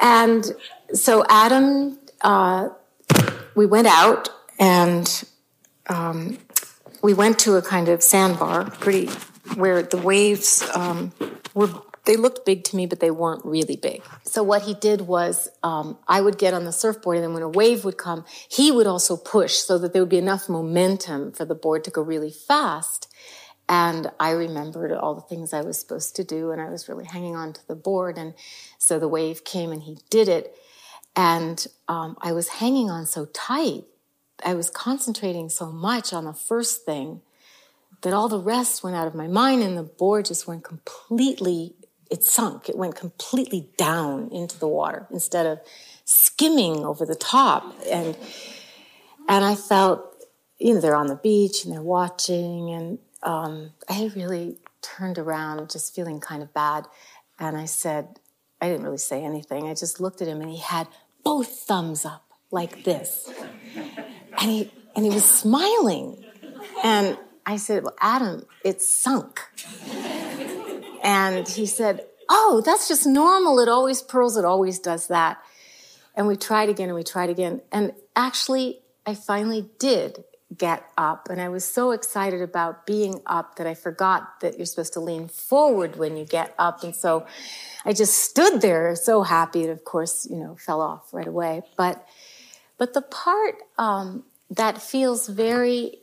and 0.00 0.52
so 0.92 1.24
Adam, 1.28 1.98
uh, 2.20 2.68
we 3.54 3.66
went 3.66 3.86
out 3.86 4.28
and 4.58 5.24
um, 5.88 6.38
we 7.02 7.14
went 7.14 7.38
to 7.40 7.56
a 7.56 7.62
kind 7.62 7.88
of 7.88 8.02
sandbar, 8.02 8.70
pretty 8.70 9.10
where 9.54 9.82
the 9.82 9.96
waves 9.96 10.68
um, 10.74 11.12
were 11.54 11.70
they 12.06 12.16
looked 12.16 12.46
big 12.46 12.64
to 12.64 12.76
me, 12.76 12.86
but 12.86 13.00
they 13.00 13.10
weren't 13.10 13.44
really 13.44 13.76
big. 13.76 14.00
So 14.22 14.42
what 14.42 14.62
he 14.62 14.74
did 14.74 15.02
was, 15.02 15.48
um, 15.62 15.98
I 16.06 16.20
would 16.20 16.38
get 16.38 16.54
on 16.54 16.64
the 16.64 16.72
surfboard, 16.72 17.16
and 17.16 17.24
then 17.24 17.34
when 17.34 17.42
a 17.42 17.48
wave 17.48 17.84
would 17.84 17.98
come, 17.98 18.24
he 18.48 18.70
would 18.70 18.86
also 18.86 19.16
push 19.16 19.54
so 19.54 19.76
that 19.78 19.92
there 19.92 20.02
would 20.02 20.08
be 20.08 20.16
enough 20.16 20.48
momentum 20.48 21.32
for 21.32 21.44
the 21.44 21.54
board 21.54 21.82
to 21.84 21.90
go 21.90 22.00
really 22.00 22.30
fast. 22.30 23.12
And 23.68 24.12
I 24.20 24.30
remembered 24.30 24.92
all 24.92 25.16
the 25.16 25.22
things 25.22 25.52
I 25.52 25.62
was 25.62 25.80
supposed 25.80 26.14
to 26.16 26.24
do, 26.24 26.52
and 26.52 26.60
I 26.60 26.70
was 26.70 26.88
really 26.88 27.04
hanging 27.04 27.34
on 27.34 27.52
to 27.52 27.66
the 27.66 27.74
board. 27.74 28.16
And 28.16 28.34
so 28.78 29.00
the 29.00 29.08
wave 29.08 29.42
came, 29.42 29.72
and 29.72 29.82
he 29.82 29.98
did 30.08 30.28
it. 30.28 30.56
And 31.16 31.66
um, 31.88 32.16
I 32.20 32.32
was 32.32 32.48
hanging 32.48 32.90
on 32.90 33.06
so 33.06 33.24
tight. 33.26 33.84
I 34.44 34.54
was 34.54 34.68
concentrating 34.68 35.48
so 35.48 35.72
much 35.72 36.12
on 36.12 36.24
the 36.24 36.34
first 36.34 36.84
thing 36.84 37.22
that 38.02 38.12
all 38.12 38.28
the 38.28 38.38
rest 38.38 38.84
went 38.84 38.94
out 38.94 39.06
of 39.06 39.14
my 39.14 39.26
mind, 39.26 39.62
and 39.62 39.76
the 39.76 39.82
board 39.82 40.26
just 40.26 40.46
went 40.46 40.62
completely 40.62 41.74
it 42.10 42.22
sunk. 42.22 42.68
It 42.68 42.76
went 42.76 42.94
completely 42.94 43.68
down 43.76 44.30
into 44.30 44.58
the 44.58 44.68
water 44.68 45.06
instead 45.10 45.46
of 45.46 45.60
skimming 46.04 46.84
over 46.84 47.04
the 47.04 47.14
top. 47.14 47.74
And 47.86 48.16
and 49.28 49.44
I 49.44 49.56
felt, 49.56 50.24
you 50.58 50.74
know, 50.74 50.80
they're 50.80 50.94
on 50.94 51.08
the 51.08 51.16
beach 51.16 51.64
and 51.64 51.74
they're 51.74 51.82
watching, 51.82 52.70
and 52.70 52.98
um, 53.22 53.72
I 53.88 54.10
really 54.14 54.58
turned 54.82 55.18
around, 55.18 55.68
just 55.70 55.94
feeling 55.94 56.20
kind 56.20 56.42
of 56.42 56.54
bad. 56.54 56.86
And 57.40 57.56
I 57.56 57.64
said, 57.64 58.20
I 58.60 58.68
didn't 58.68 58.84
really 58.84 58.98
say 58.98 59.24
anything. 59.24 59.68
I 59.68 59.74
just 59.74 60.00
looked 60.00 60.22
at 60.22 60.28
him, 60.28 60.40
and 60.40 60.50
he 60.50 60.58
had 60.58 60.86
both 61.26 61.48
thumbs 61.48 62.04
up 62.04 62.24
like 62.50 62.84
this, 62.84 63.28
and 64.40 64.50
he 64.50 64.70
and 64.94 65.04
he 65.04 65.10
was 65.10 65.24
smiling. 65.24 66.24
And 66.84 67.18
I 67.44 67.56
said, 67.56 67.82
"Well, 67.82 67.96
Adam, 68.00 68.46
it's 68.64 68.86
sunk." 68.88 69.40
And 71.06 71.46
he 71.46 71.66
said, 71.66 72.04
Oh, 72.28 72.62
that's 72.64 72.88
just 72.88 73.06
normal. 73.06 73.60
It 73.60 73.68
always 73.68 74.02
pearls, 74.02 74.36
it 74.36 74.44
always 74.44 74.80
does 74.80 75.06
that. 75.06 75.38
And 76.16 76.26
we 76.26 76.36
tried 76.36 76.68
again 76.68 76.88
and 76.88 76.96
we 76.96 77.04
tried 77.04 77.30
again. 77.30 77.62
And 77.70 77.92
actually, 78.16 78.80
I 79.06 79.14
finally 79.14 79.70
did 79.78 80.24
get 80.56 80.84
up. 80.96 81.28
And 81.28 81.40
I 81.40 81.48
was 81.48 81.64
so 81.64 81.90
excited 81.90 82.40
about 82.40 82.86
being 82.86 83.20
up 83.26 83.56
that 83.56 83.66
I 83.66 83.74
forgot 83.74 84.40
that 84.40 84.56
you're 84.56 84.66
supposed 84.66 84.92
to 84.92 85.00
lean 85.00 85.28
forward 85.28 85.96
when 85.96 86.16
you 86.16 86.24
get 86.24 86.54
up. 86.58 86.84
And 86.84 86.94
so 86.94 87.26
I 87.84 87.92
just 87.92 88.14
stood 88.16 88.60
there 88.60 88.94
so 88.94 89.22
happy. 89.22 89.62
And 89.62 89.70
of 89.70 89.84
course, 89.84 90.26
you 90.30 90.36
know, 90.36 90.56
fell 90.56 90.80
off 90.80 91.12
right 91.12 91.26
away. 91.26 91.62
But, 91.76 92.06
but 92.78 92.94
the 92.94 93.02
part 93.02 93.56
um, 93.76 94.24
that 94.50 94.80
feels 94.80 95.26
very 95.26 95.98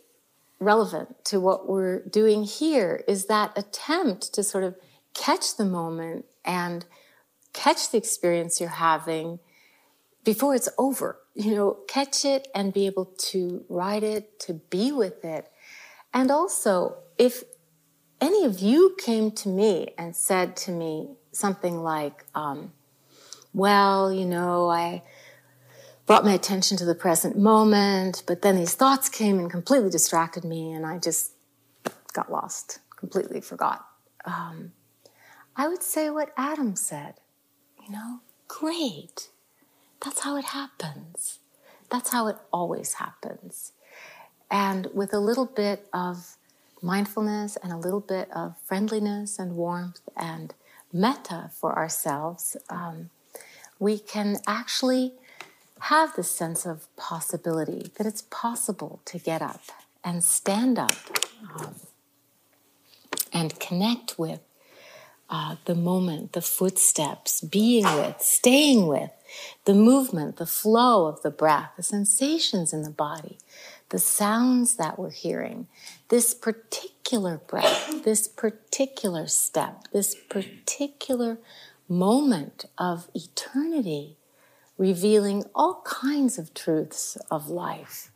relevant 0.59 1.23
to 1.25 1.39
what 1.39 1.67
we're 1.67 2.03
doing 2.05 2.43
here 2.43 3.03
is 3.07 3.25
that 3.27 3.57
attempt 3.57 4.33
to 4.33 4.43
sort 4.43 4.63
of 4.63 4.75
catch 5.13 5.55
the 5.55 5.65
moment 5.65 6.25
and 6.43 6.85
catch 7.53 7.91
the 7.91 7.97
experience 7.97 8.59
you're 8.59 8.69
having 8.69 9.39
before 10.23 10.55
it's 10.55 10.69
over. 10.77 11.19
You 11.35 11.55
know, 11.55 11.79
catch 11.87 12.25
it 12.25 12.47
and 12.53 12.73
be 12.73 12.85
able 12.85 13.05
to 13.05 13.65
ride 13.67 14.03
it, 14.03 14.39
to 14.41 14.53
be 14.53 14.91
with 14.91 15.25
it. 15.25 15.49
And 16.13 16.29
also, 16.29 16.97
if 17.17 17.43
any 18.21 18.45
of 18.45 18.59
you 18.59 18.95
came 18.99 19.31
to 19.31 19.49
me 19.49 19.93
and 19.97 20.15
said 20.15 20.55
to 20.57 20.71
me 20.71 21.15
something 21.31 21.81
like, 21.81 22.25
um, 22.35 22.71
well, 23.53 24.13
you 24.13 24.25
know, 24.25 24.69
I 24.69 25.03
brought 26.05 26.25
my 26.25 26.33
attention 26.33 26.77
to 26.77 26.85
the 26.85 26.95
present 26.95 27.37
moment, 27.37 28.23
but 28.27 28.41
then 28.41 28.55
these 28.55 28.75
thoughts 28.75 29.09
came 29.09 29.39
and 29.39 29.49
completely 29.49 29.89
distracted 29.89 30.43
me, 30.43 30.71
and 30.71 30.85
I 30.85 30.99
just 30.99 31.33
got 32.13 32.31
lost, 32.31 32.79
completely 32.95 33.41
forgot. 33.41 33.85
Um, 34.25 34.73
I 35.55 35.67
would 35.67 35.83
say 35.83 36.09
what 36.09 36.31
Adam 36.37 36.75
said. 36.75 37.15
You 37.85 37.91
know, 37.91 38.19
great. 38.47 39.29
That's 40.03 40.19
how 40.21 40.35
it 40.37 40.45
happens. 40.45 41.39
That's 41.89 42.11
how 42.11 42.27
it 42.27 42.37
always 42.51 42.93
happens. 42.93 43.71
And 44.51 44.87
with 44.93 45.13
a 45.13 45.19
little 45.19 45.45
bit 45.45 45.87
of 45.93 46.37
mindfulness 46.81 47.57
and 47.63 47.71
a 47.71 47.77
little 47.77 48.01
bit 48.01 48.29
of 48.35 48.55
friendliness 48.65 49.39
and 49.39 49.55
warmth 49.55 50.01
and 50.15 50.53
metta 50.91 51.49
for 51.53 51.77
ourselves, 51.77 52.57
um, 52.69 53.09
we 53.79 53.97
can 53.97 54.37
actually 54.45 55.13
have 55.81 56.15
this 56.15 56.29
sense 56.29 56.65
of 56.65 56.93
possibility 56.95 57.91
that 57.97 58.05
it's 58.05 58.23
possible 58.23 59.01
to 59.05 59.17
get 59.17 59.41
up 59.41 59.61
and 60.03 60.23
stand 60.23 60.77
up 60.77 60.95
um, 61.55 61.75
and 63.31 63.59
connect 63.59 64.19
with 64.19 64.39
uh, 65.29 65.55
the 65.65 65.75
moment, 65.75 66.33
the 66.33 66.41
footsteps, 66.41 67.41
being 67.41 67.85
with, 67.85 68.21
staying 68.21 68.87
with, 68.87 69.09
the 69.65 69.73
movement, 69.73 70.37
the 70.37 70.45
flow 70.45 71.07
of 71.07 71.21
the 71.21 71.31
breath, 71.31 71.71
the 71.77 71.83
sensations 71.83 72.73
in 72.73 72.83
the 72.83 72.89
body, 72.89 73.37
the 73.89 73.99
sounds 73.99 74.75
that 74.75 74.97
we're 74.97 75.11
hearing, 75.11 75.67
this 76.09 76.33
particular 76.33 77.37
breath, 77.47 78.03
this 78.03 78.27
particular 78.27 79.27
step, 79.27 79.85
this 79.91 80.15
particular 80.15 81.37
moment 81.87 82.65
of 82.77 83.07
eternity, 83.13 84.17
revealing 84.77 85.43
all 85.53 85.81
kinds 85.85 86.37
of 86.37 86.53
truths 86.53 87.17
of 87.29 87.49
life. 87.49 88.11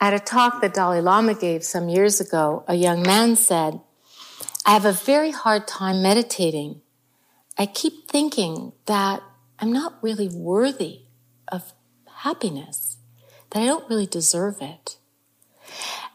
At 0.00 0.14
a 0.14 0.20
talk 0.20 0.60
that 0.60 0.74
Dalai 0.74 1.00
Lama 1.00 1.34
gave 1.34 1.64
some 1.64 1.88
years 1.88 2.20
ago, 2.20 2.64
a 2.68 2.74
young 2.74 3.02
man 3.02 3.36
said, 3.36 3.80
I 4.64 4.72
have 4.72 4.84
a 4.84 4.92
very 4.92 5.30
hard 5.30 5.66
time 5.66 6.02
meditating. 6.02 6.82
I 7.56 7.66
keep 7.66 8.08
thinking 8.08 8.72
that 8.86 9.22
I'm 9.58 9.72
not 9.72 10.02
really 10.02 10.28
worthy 10.28 11.02
of 11.48 11.72
happiness, 12.18 12.98
that 13.50 13.62
I 13.62 13.66
don't 13.66 13.88
really 13.88 14.06
deserve 14.06 14.60
it. 14.60 14.98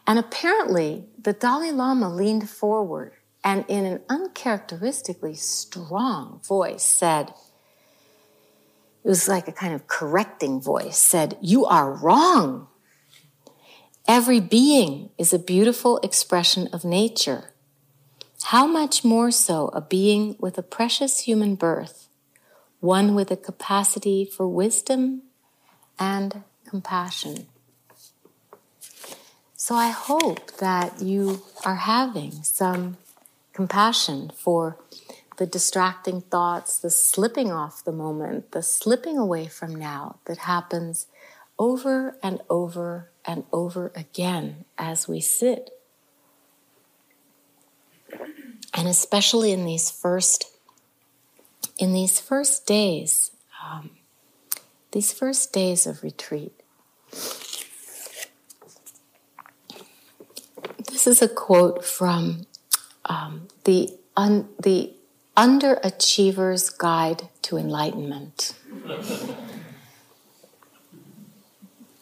And 0.06 0.18
apparently, 0.18 1.06
the 1.20 1.32
Dalai 1.32 1.70
Lama 1.70 2.14
leaned 2.14 2.48
forward 2.48 3.12
and, 3.42 3.64
in 3.68 3.84
an 3.84 4.00
uncharacteristically 4.08 5.34
strong 5.34 6.40
voice, 6.46 6.82
said, 6.82 7.32
it 9.04 9.08
was 9.08 9.28
like 9.28 9.48
a 9.48 9.52
kind 9.52 9.74
of 9.74 9.86
correcting 9.86 10.60
voice, 10.60 10.96
said, 10.96 11.36
You 11.42 11.66
are 11.66 11.92
wrong. 11.92 12.68
Every 14.08 14.40
being 14.40 15.10
is 15.18 15.32
a 15.32 15.38
beautiful 15.38 15.98
expression 15.98 16.68
of 16.72 16.84
nature. 16.84 17.52
How 18.44 18.66
much 18.66 19.04
more 19.04 19.30
so 19.30 19.68
a 19.68 19.80
being 19.80 20.36
with 20.38 20.56
a 20.56 20.62
precious 20.62 21.20
human 21.20 21.54
birth, 21.54 22.08
one 22.84 23.14
with 23.14 23.30
a 23.30 23.36
capacity 23.36 24.26
for 24.26 24.46
wisdom 24.46 25.22
and 25.98 26.42
compassion. 26.68 27.46
So 29.56 29.74
I 29.74 29.88
hope 29.88 30.58
that 30.58 31.00
you 31.00 31.40
are 31.64 31.76
having 31.76 32.32
some 32.42 32.98
compassion 33.54 34.30
for 34.36 34.76
the 35.38 35.46
distracting 35.46 36.20
thoughts, 36.20 36.78
the 36.78 36.90
slipping 36.90 37.50
off 37.50 37.82
the 37.82 37.90
moment, 37.90 38.52
the 38.52 38.62
slipping 38.62 39.16
away 39.16 39.46
from 39.46 39.74
now 39.74 40.18
that 40.26 40.36
happens 40.36 41.06
over 41.58 42.18
and 42.22 42.42
over 42.50 43.08
and 43.24 43.44
over 43.50 43.92
again 43.96 44.66
as 44.76 45.08
we 45.08 45.22
sit. 45.22 45.70
And 48.74 48.86
especially 48.86 49.52
in 49.52 49.64
these 49.64 49.90
first 49.90 50.53
in 51.78 51.92
these 51.92 52.20
first 52.20 52.66
days, 52.66 53.30
um, 53.64 53.90
these 54.92 55.12
first 55.12 55.52
days 55.52 55.86
of 55.86 56.02
retreat. 56.02 56.52
This 60.90 61.06
is 61.06 61.20
a 61.22 61.28
quote 61.28 61.84
from 61.84 62.46
um, 63.04 63.48
the 63.64 63.90
un, 64.16 64.48
the 64.62 64.92
Underachiever's 65.36 66.70
Guide 66.70 67.28
to 67.42 67.56
Enlightenment. 67.56 68.54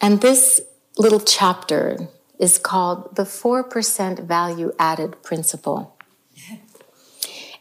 and 0.00 0.20
this 0.20 0.60
little 0.98 1.20
chapter 1.20 2.08
is 2.38 2.58
called 2.58 3.16
the 3.16 3.22
4% 3.22 4.24
Value 4.24 4.72
Added 4.78 5.22
Principle. 5.22 5.96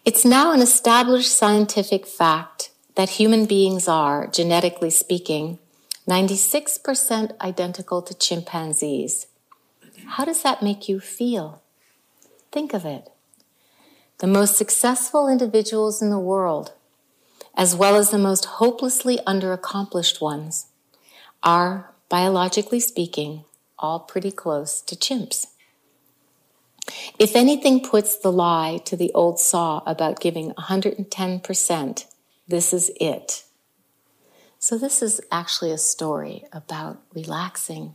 It's 0.03 0.25
now 0.25 0.51
an 0.51 0.61
established 0.61 1.31
scientific 1.31 2.07
fact 2.07 2.71
that 2.95 3.21
human 3.21 3.45
beings 3.45 3.87
are, 3.87 4.25
genetically 4.25 4.89
speaking, 4.89 5.59
96% 6.09 7.39
identical 7.39 8.01
to 8.01 8.15
chimpanzees. 8.15 9.27
How 10.07 10.25
does 10.25 10.41
that 10.41 10.63
make 10.63 10.89
you 10.89 10.99
feel? 10.99 11.61
Think 12.51 12.73
of 12.73 12.83
it 12.83 13.11
the 14.17 14.27
most 14.27 14.55
successful 14.55 15.27
individuals 15.27 16.01
in 16.01 16.09
the 16.11 16.19
world, 16.19 16.73
as 17.55 17.75
well 17.75 17.95
as 17.95 18.09
the 18.11 18.19
most 18.19 18.45
hopelessly 18.45 19.19
underaccomplished 19.27 20.21
ones, 20.21 20.67
are, 21.43 21.91
biologically 22.07 22.79
speaking, 22.79 23.45
all 23.79 23.99
pretty 23.99 24.31
close 24.31 24.79
to 24.81 24.95
chimps. 24.95 25.47
If 27.19 27.35
anything 27.35 27.81
puts 27.81 28.17
the 28.17 28.31
lie 28.31 28.81
to 28.85 28.95
the 28.95 29.11
old 29.13 29.39
saw 29.39 29.81
about 29.85 30.19
giving 30.19 30.51
110%, 30.53 32.05
this 32.47 32.73
is 32.73 32.91
it. 32.99 33.43
So, 34.59 34.77
this 34.77 35.01
is 35.01 35.21
actually 35.31 35.71
a 35.71 35.77
story 35.77 36.45
about 36.51 37.01
relaxing 37.13 37.93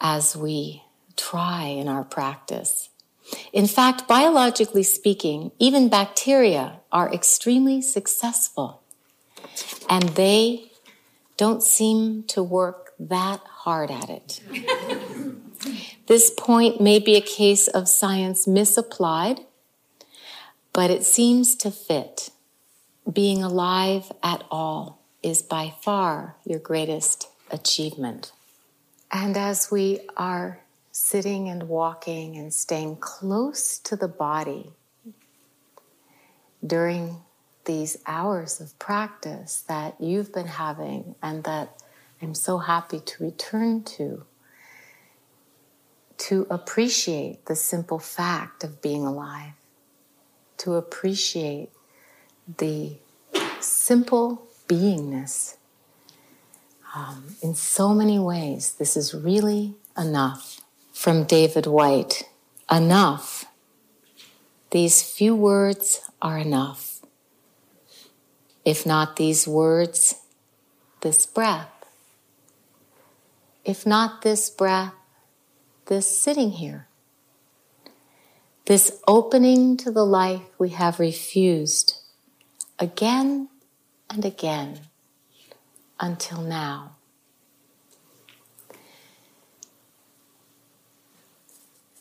as 0.00 0.36
we 0.36 0.82
try 1.16 1.66
in 1.66 1.88
our 1.88 2.04
practice 2.04 2.90
in 3.52 3.66
fact, 3.66 4.06
biologically 4.06 4.82
speaking, 4.82 5.50
even 5.58 5.88
bacteria 5.88 6.80
are 6.92 7.12
extremely 7.12 7.80
successful 7.82 8.82
and 9.88 10.10
they 10.10 10.70
don't 11.36 11.62
seem 11.62 12.24
to 12.24 12.42
work 12.42 12.92
that 12.98 13.40
hard 13.40 13.90
at 13.90 14.10
it. 14.10 14.40
This 16.06 16.30
point 16.30 16.80
may 16.80 16.98
be 16.98 17.16
a 17.16 17.20
case 17.20 17.68
of 17.68 17.88
science 17.88 18.46
misapplied, 18.46 19.40
but 20.72 20.90
it 20.90 21.04
seems 21.04 21.54
to 21.56 21.70
fit. 21.70 22.30
Being 23.10 23.42
alive 23.42 24.12
at 24.22 24.44
all 24.50 25.00
is 25.22 25.42
by 25.42 25.74
far 25.82 26.36
your 26.44 26.58
greatest 26.58 27.28
achievement. 27.50 28.32
And 29.10 29.36
as 29.36 29.70
we 29.70 30.00
are 30.16 30.60
sitting 30.92 31.48
and 31.48 31.68
walking 31.68 32.36
and 32.36 32.52
staying 32.52 32.96
close 32.96 33.78
to 33.78 33.96
the 33.96 34.08
body 34.08 34.70
during 36.66 37.20
these 37.66 37.98
hours 38.06 38.60
of 38.60 38.78
practice 38.78 39.64
that 39.68 39.94
you've 40.00 40.32
been 40.32 40.46
having 40.46 41.14
and 41.22 41.44
that 41.44 41.82
I'm 42.22 42.34
so 42.34 42.58
happy 42.58 43.00
to 43.00 43.24
return 43.24 43.82
to. 43.84 44.24
To 46.18 46.46
appreciate 46.50 47.46
the 47.46 47.56
simple 47.56 47.98
fact 47.98 48.64
of 48.64 48.80
being 48.80 49.04
alive, 49.06 49.52
to 50.58 50.74
appreciate 50.74 51.70
the 52.58 52.96
simple 53.60 54.48
beingness. 54.68 55.56
Um, 56.94 57.36
in 57.42 57.54
so 57.54 57.92
many 57.92 58.18
ways, 58.18 58.72
this 58.74 58.96
is 58.96 59.14
really 59.14 59.74
enough 59.96 60.60
from 60.92 61.24
David 61.24 61.66
Whyte 61.66 62.24
enough. 62.70 63.44
These 64.70 65.02
few 65.02 65.36
words 65.36 66.00
are 66.20 66.38
enough. 66.38 67.00
If 68.64 68.84
not 68.84 69.16
these 69.16 69.46
words, 69.46 70.16
this 71.02 71.26
breath. 71.26 71.68
If 73.64 73.86
not 73.86 74.22
this 74.22 74.50
breath, 74.50 74.94
this 75.86 76.18
sitting 76.18 76.52
here. 76.52 76.88
This 78.66 79.00
opening 79.06 79.76
to 79.78 79.90
the 79.90 80.04
life 80.04 80.42
we 80.58 80.70
have 80.70 80.98
refused 80.98 82.00
again 82.78 83.48
and 84.10 84.24
again 84.24 84.80
until 86.00 86.42
now. 86.42 86.96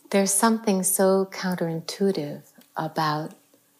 There's 0.09 0.33
something 0.33 0.83
so 0.83 1.27
counterintuitive 1.31 2.43
about 2.75 3.33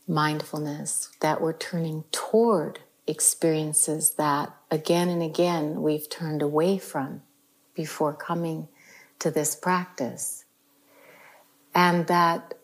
mindfulness 0.08 1.10
that 1.22 1.42
we're 1.42 1.54
turning 1.54 2.04
toward 2.12 2.80
experiences 3.08 4.12
that 4.12 4.56
again 4.70 5.10
and 5.10 5.22
again 5.22 5.82
we've 5.82 6.10
turned 6.10 6.42
away 6.42 6.78
from 6.78 7.22
before 7.76 8.14
coming 8.14 8.68
to 9.20 9.32
this 9.32 9.56
practice. 9.56 10.46
And 11.74 12.08
that 12.08 12.56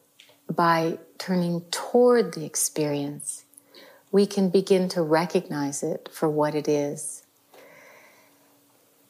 by 0.49 0.99
turning 1.17 1.61
toward 1.71 2.33
the 2.33 2.45
experience, 2.45 3.45
we 4.11 4.25
can 4.25 4.49
begin 4.49 4.89
to 4.89 5.01
recognize 5.01 5.83
it 5.83 6.09
for 6.11 6.29
what 6.29 6.55
it 6.55 6.67
is. 6.67 7.23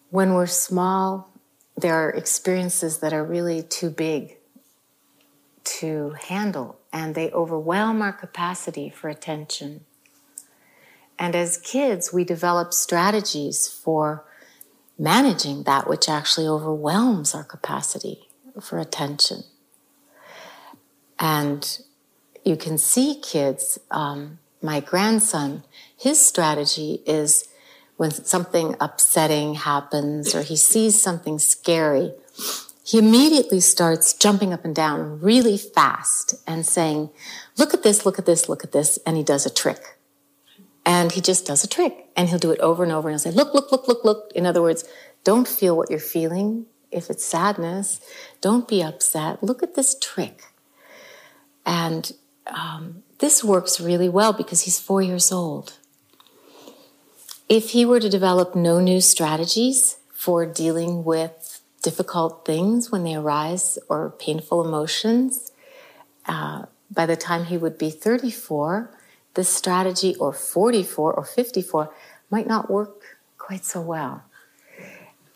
When 0.10 0.34
we're 0.34 0.48
small, 0.48 1.32
there 1.78 1.96
are 1.96 2.10
experiences 2.10 3.00
that 3.00 3.14
are 3.14 3.24
really 3.24 3.64
too 3.64 3.90
big 3.90 4.38
to 5.64 6.16
handle 6.28 6.80
and 6.92 7.16
they 7.16 7.32
overwhelm 7.32 8.02
our 8.02 8.12
capacity 8.12 8.90
for 8.90 9.10
attention. 9.10 9.86
And 11.18 11.36
as 11.36 11.58
kids, 11.58 12.12
we 12.12 12.24
develop 12.24 12.74
strategies 12.74 13.68
for 13.68 14.26
managing 14.98 15.64
that 15.64 15.88
which 15.88 16.08
actually 16.08 16.48
overwhelms 16.48 17.34
our 17.34 17.44
capacity 17.44 18.28
for 18.62 18.78
attention. 18.80 19.44
And 21.20 21.80
you 22.44 22.56
can 22.56 22.78
see 22.78 23.20
kids, 23.22 23.80
um, 23.92 24.40
my 24.62 24.80
grandson, 24.80 25.64
his 25.98 26.24
strategy 26.24 27.02
is 27.06 27.48
when 27.98 28.12
something 28.12 28.76
upsetting 28.80 29.54
happens 29.54 30.34
or 30.34 30.42
he 30.42 30.56
sees 30.56 31.00
something 31.00 31.38
scary, 31.38 32.14
he 32.84 32.98
immediately 32.98 33.60
starts 33.60 34.14
jumping 34.14 34.52
up 34.52 34.66
and 34.66 34.76
down 34.76 35.22
really 35.22 35.58
fast 35.58 36.34
and 36.48 36.66
saying, 36.66 37.12
Look 37.58 37.74
at 37.74 37.84
this, 37.84 38.06
look 38.06 38.18
at 38.18 38.26
this, 38.26 38.50
look 38.50 38.64
at 38.64 38.72
this. 38.72 38.98
And 39.06 39.18
he 39.18 39.24
does 39.24 39.46
a 39.46 39.54
trick. 39.54 40.00
And 40.84 41.12
he 41.12 41.22
just 41.22 41.46
does 41.46 41.64
a 41.64 41.68
trick. 41.68 42.01
And 42.16 42.30
he'll 42.30 42.40
do 42.40 42.52
it 42.52 42.60
over 42.60 42.84
and 42.84 42.92
over. 42.92 43.10
And 43.10 43.14
he'll 43.14 43.32
say, 43.32 43.36
Look, 43.36 43.54
look, 43.54 43.72
look, 43.72 43.88
look, 43.88 44.04
look. 44.04 44.32
In 44.36 44.46
other 44.46 44.62
words, 44.62 44.84
don't 45.24 45.48
feel 45.48 45.78
what 45.78 45.90
you're 45.90 46.00
feeling. 46.00 46.66
If 46.92 47.10
it's 47.10 47.24
sadness, 47.24 48.02
don't 48.42 48.68
be 48.68 48.84
upset. 48.84 49.42
Look 49.42 49.64
at 49.64 49.76
this 49.76 49.98
trick. 50.00 50.44
And 51.66 52.12
um, 52.48 53.04
this 53.20 53.44
works 53.44 53.80
really 53.80 54.10
well 54.10 54.34
because 54.34 54.62
he's 54.62 54.80
four 54.80 55.02
years 55.02 55.32
old. 55.32 55.78
If 57.48 57.72
he 57.72 57.86
were 57.86 58.00
to 58.00 58.10
develop 58.10 58.56
no 58.56 58.80
new 58.80 59.02
strategies 59.02 59.98
for 60.14 60.46
dealing 60.46 61.04
with 61.04 61.62
difficult 61.82 62.46
things 62.46 62.92
when 62.92 63.04
they 63.04 63.16
arise 63.16 63.78
or 63.90 64.16
painful 64.20 64.66
emotions, 64.66 65.52
uh, 66.26 66.66
by 66.90 67.06
the 67.06 67.16
time 67.16 67.46
he 67.46 67.58
would 67.58 67.78
be 67.78 67.90
34, 67.90 68.98
this 69.34 69.50
strategy, 69.50 70.16
or 70.16 70.34
44 70.34 71.14
or 71.14 71.24
54, 71.24 71.94
might 72.30 72.48
not 72.48 72.70
work 72.70 73.18
quite 73.38 73.66
so 73.66 73.82
well. 73.82 74.24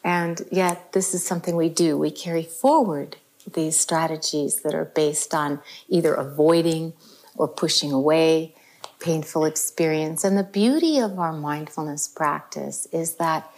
And 0.03 0.41
yet, 0.51 0.91
this 0.91 1.13
is 1.13 1.25
something 1.25 1.55
we 1.55 1.69
do. 1.69 1.97
We 1.97 2.11
carry 2.11 2.43
forward 2.43 3.17
these 3.51 3.77
strategies 3.77 4.61
that 4.61 4.75
are 4.75 4.85
based 4.85 5.33
on 5.33 5.61
either 5.87 6.13
avoiding 6.13 6.93
or 7.35 7.47
pushing 7.47 7.91
away 7.91 8.53
painful 8.99 9.45
experience. 9.45 10.23
And 10.23 10.37
the 10.37 10.43
beauty 10.43 10.99
of 10.99 11.19
our 11.19 11.33
mindfulness 11.33 12.07
practice 12.07 12.87
is 12.91 13.15
that 13.15 13.51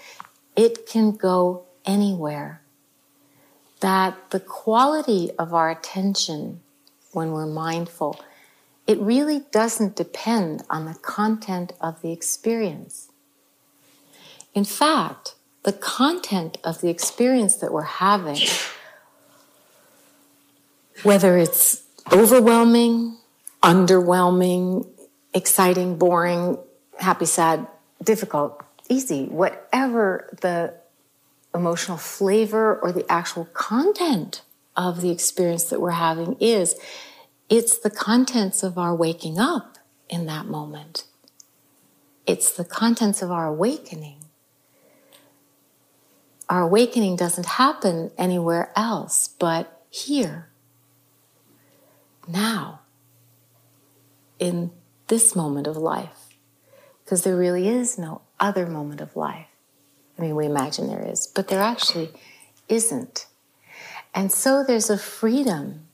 it 0.56 0.86
can 0.86 1.12
go 1.12 1.64
anywhere. 1.86 2.62
That 3.80 4.32
the 4.32 4.40
quality 4.40 5.32
of 5.38 5.54
our 5.54 5.70
attention 5.70 6.62
when 7.12 7.32
we're 7.32 7.46
mindful, 7.46 8.20
it 8.88 8.98
really 9.00 9.44
doesn't 9.52 9.96
depend 9.96 10.64
on 10.70 10.86
the 10.86 10.94
content 10.96 11.74
of 11.82 12.02
the 12.02 12.12
experience. 12.12 13.12
In 14.54 14.64
fact, 14.64 15.36
the 15.64 15.74
content 15.74 16.58
of 16.64 16.80
the 16.80 16.90
experience 16.90 17.58
that 17.58 17.74
we're 17.74 17.82
having, 17.84 18.40
whether 21.04 21.38
it's 21.38 21.84
overwhelming, 22.12 23.18
underwhelming, 23.62 24.88
exciting, 25.34 25.98
boring, 25.98 26.58
happy, 26.98 27.26
sad, 27.26 27.68
difficult, 28.02 28.64
easy, 28.88 29.26
whatever 29.26 30.30
the 30.42 30.74
emotional 31.54 31.98
flavor 31.98 32.80
or 32.80 32.94
the 32.94 33.06
actual 33.12 33.46
content 33.54 34.44
of 34.78 35.02
the 35.02 35.10
experience 35.10 35.66
that 35.66 35.82
we're 35.82 35.92
having 35.92 36.38
is, 36.40 36.76
it's 37.50 37.78
the 37.78 37.90
contents 37.90 38.64
of 38.64 38.78
our 38.78 38.96
waking 38.96 39.40
up 39.40 39.78
in 40.10 40.26
that 40.26 40.46
moment. 40.46 41.06
It's 42.26 42.52
the 42.52 42.66
contents 42.66 43.22
of 43.22 43.32
our 43.32 43.48
awakening. 43.48 44.18
Our 46.50 46.64
awakening 46.64 47.16
doesn't 47.16 47.46
happen 47.46 48.12
anywhere 48.18 48.72
else 48.76 49.28
but 49.28 49.82
here, 49.90 50.50
now, 52.28 52.82
in 54.40 54.72
this 55.08 55.36
moment 55.36 55.68
of 55.68 55.78
life. 55.78 56.36
Because 57.04 57.24
there 57.24 57.38
really 57.38 57.70
is 57.70 57.98
no 57.98 58.22
other 58.40 58.66
moment 58.66 59.00
of 59.00 59.16
life. 59.16 59.48
I 60.18 60.22
mean, 60.22 60.36
we 60.36 60.46
imagine 60.46 60.88
there 60.88 61.06
is, 61.06 61.28
but 61.28 61.48
there 61.48 61.62
actually 61.62 62.10
isn't. 62.68 63.28
And 64.14 64.32
so 64.32 64.64
there's 64.64 64.90
a 64.90 64.98
freedom 64.98 65.88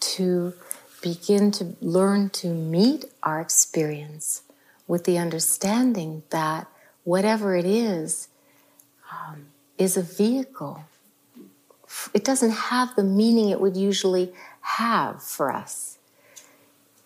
to 0.00 0.54
begin 1.02 1.50
to 1.52 1.76
learn 1.80 2.30
to 2.30 2.48
meet 2.48 3.06
our 3.22 3.40
experience 3.40 4.42
with 4.86 5.04
the 5.04 5.18
understanding 5.18 6.22
that 6.30 6.66
whatever 7.04 7.56
it 7.56 7.64
is, 7.64 8.28
um, 9.12 9.46
is 9.78 9.96
a 9.96 10.02
vehicle. 10.02 10.84
It 12.12 12.24
doesn't 12.24 12.50
have 12.50 12.94
the 12.94 13.02
meaning 13.02 13.48
it 13.48 13.60
would 13.60 13.76
usually 13.76 14.32
have 14.60 15.22
for 15.22 15.52
us. 15.52 15.98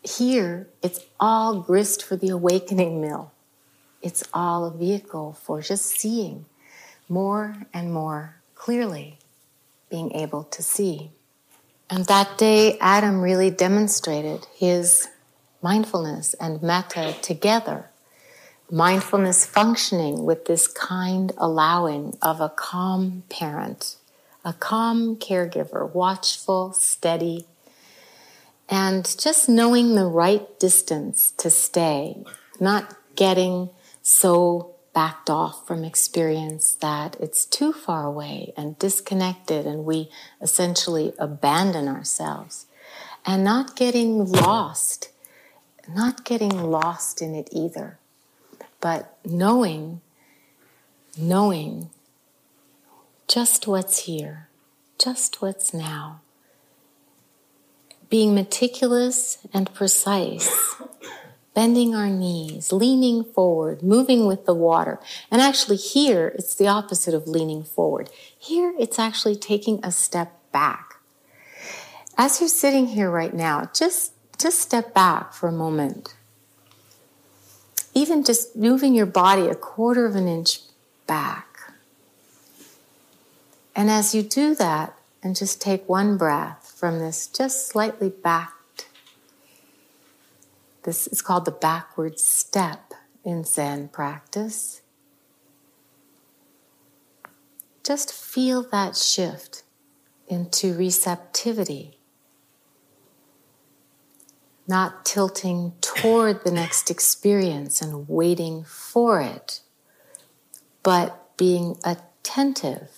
Here, 0.02 0.68
it's 0.82 1.00
all 1.18 1.60
grist 1.60 2.04
for 2.04 2.16
the 2.16 2.28
awakening 2.28 3.00
mill. 3.00 3.32
It's 4.02 4.24
all 4.34 4.66
a 4.66 4.70
vehicle 4.70 5.32
for 5.32 5.62
just 5.62 5.86
seeing 5.86 6.44
more 7.08 7.66
and 7.72 7.92
more 7.92 8.36
clearly 8.54 9.18
being 9.88 10.12
able 10.12 10.44
to 10.44 10.62
see. 10.62 11.10
And 11.94 12.06
that 12.06 12.38
day, 12.38 12.76
Adam 12.80 13.20
really 13.20 13.50
demonstrated 13.50 14.48
his 14.56 15.06
mindfulness 15.62 16.34
and 16.40 16.60
metta 16.60 17.14
together. 17.22 17.88
Mindfulness 18.68 19.46
functioning 19.46 20.24
with 20.24 20.46
this 20.46 20.66
kind 20.66 21.30
allowing 21.38 22.18
of 22.20 22.40
a 22.40 22.48
calm 22.48 23.22
parent, 23.28 23.94
a 24.44 24.52
calm 24.54 25.14
caregiver, 25.14 25.88
watchful, 25.94 26.72
steady, 26.72 27.46
and 28.68 29.04
just 29.16 29.48
knowing 29.48 29.94
the 29.94 30.06
right 30.06 30.58
distance 30.58 31.32
to 31.36 31.48
stay, 31.48 32.24
not 32.58 32.96
getting 33.14 33.70
so 34.02 34.73
backed 34.94 35.28
off 35.28 35.66
from 35.66 35.84
experience 35.84 36.74
that 36.76 37.16
it's 37.20 37.44
too 37.44 37.72
far 37.72 38.04
away 38.06 38.52
and 38.56 38.78
disconnected, 38.78 39.66
and 39.66 39.84
we 39.84 40.08
essentially 40.40 41.12
abandon 41.18 41.88
ourselves. 41.88 42.66
And 43.26 43.42
not 43.42 43.74
getting 43.74 44.24
lost, 44.24 45.10
not 45.88 46.24
getting 46.24 46.70
lost 46.70 47.20
in 47.20 47.34
it 47.34 47.48
either, 47.50 47.98
but 48.80 49.16
knowing, 49.24 50.00
knowing 51.18 51.90
just 53.26 53.66
what's 53.66 54.00
here, 54.00 54.48
just 54.98 55.40
what's 55.42 55.74
now. 55.74 56.20
Being 58.10 58.34
meticulous 58.34 59.38
and 59.52 59.72
precise 59.74 60.76
bending 61.54 61.94
our 61.94 62.10
knees, 62.10 62.72
leaning 62.72 63.24
forward, 63.24 63.82
moving 63.82 64.26
with 64.26 64.44
the 64.44 64.54
water. 64.54 64.98
And 65.30 65.40
actually, 65.40 65.76
here 65.76 66.32
it's 66.34 66.54
the 66.54 66.68
opposite 66.68 67.14
of 67.14 67.28
leaning 67.28 67.62
forward. 67.62 68.10
Here 68.36 68.74
it's 68.78 68.98
actually 68.98 69.36
taking 69.36 69.80
a 69.82 69.92
step 69.92 70.32
back. 70.52 70.96
As 72.18 72.40
you're 72.40 72.48
sitting 72.48 72.88
here 72.88 73.10
right 73.10 73.34
now, 73.34 73.70
just, 73.74 74.12
just 74.38 74.60
step 74.60 74.92
back 74.92 75.32
for 75.32 75.48
a 75.48 75.52
moment. 75.52 76.14
Even 77.94 78.24
just 78.24 78.56
moving 78.56 78.94
your 78.94 79.06
body 79.06 79.46
a 79.46 79.54
quarter 79.54 80.04
of 80.06 80.16
an 80.16 80.26
inch 80.26 80.60
back. 81.06 81.46
And 83.76 83.90
as 83.90 84.14
you 84.14 84.22
do 84.22 84.54
that, 84.56 84.96
and 85.24 85.34
just 85.34 85.60
take 85.60 85.88
one 85.88 86.18
breath 86.18 86.74
from 86.76 86.98
this 86.98 87.26
just 87.26 87.66
slightly 87.66 88.10
back 88.10 88.52
this 90.84 91.06
is 91.06 91.22
called 91.22 91.46
the 91.46 91.50
backward 91.50 92.18
step 92.18 92.92
in 93.24 93.42
Zen 93.42 93.88
practice. 93.88 94.82
Just 97.82 98.12
feel 98.12 98.62
that 98.70 98.96
shift 98.96 99.62
into 100.28 100.76
receptivity, 100.76 101.98
not 104.66 105.04
tilting 105.04 105.72
toward 105.80 106.44
the 106.44 106.50
next 106.50 106.90
experience 106.90 107.82
and 107.82 108.08
waiting 108.08 108.64
for 108.64 109.20
it, 109.20 109.60
but 110.82 111.36
being 111.36 111.76
attentive. 111.84 112.90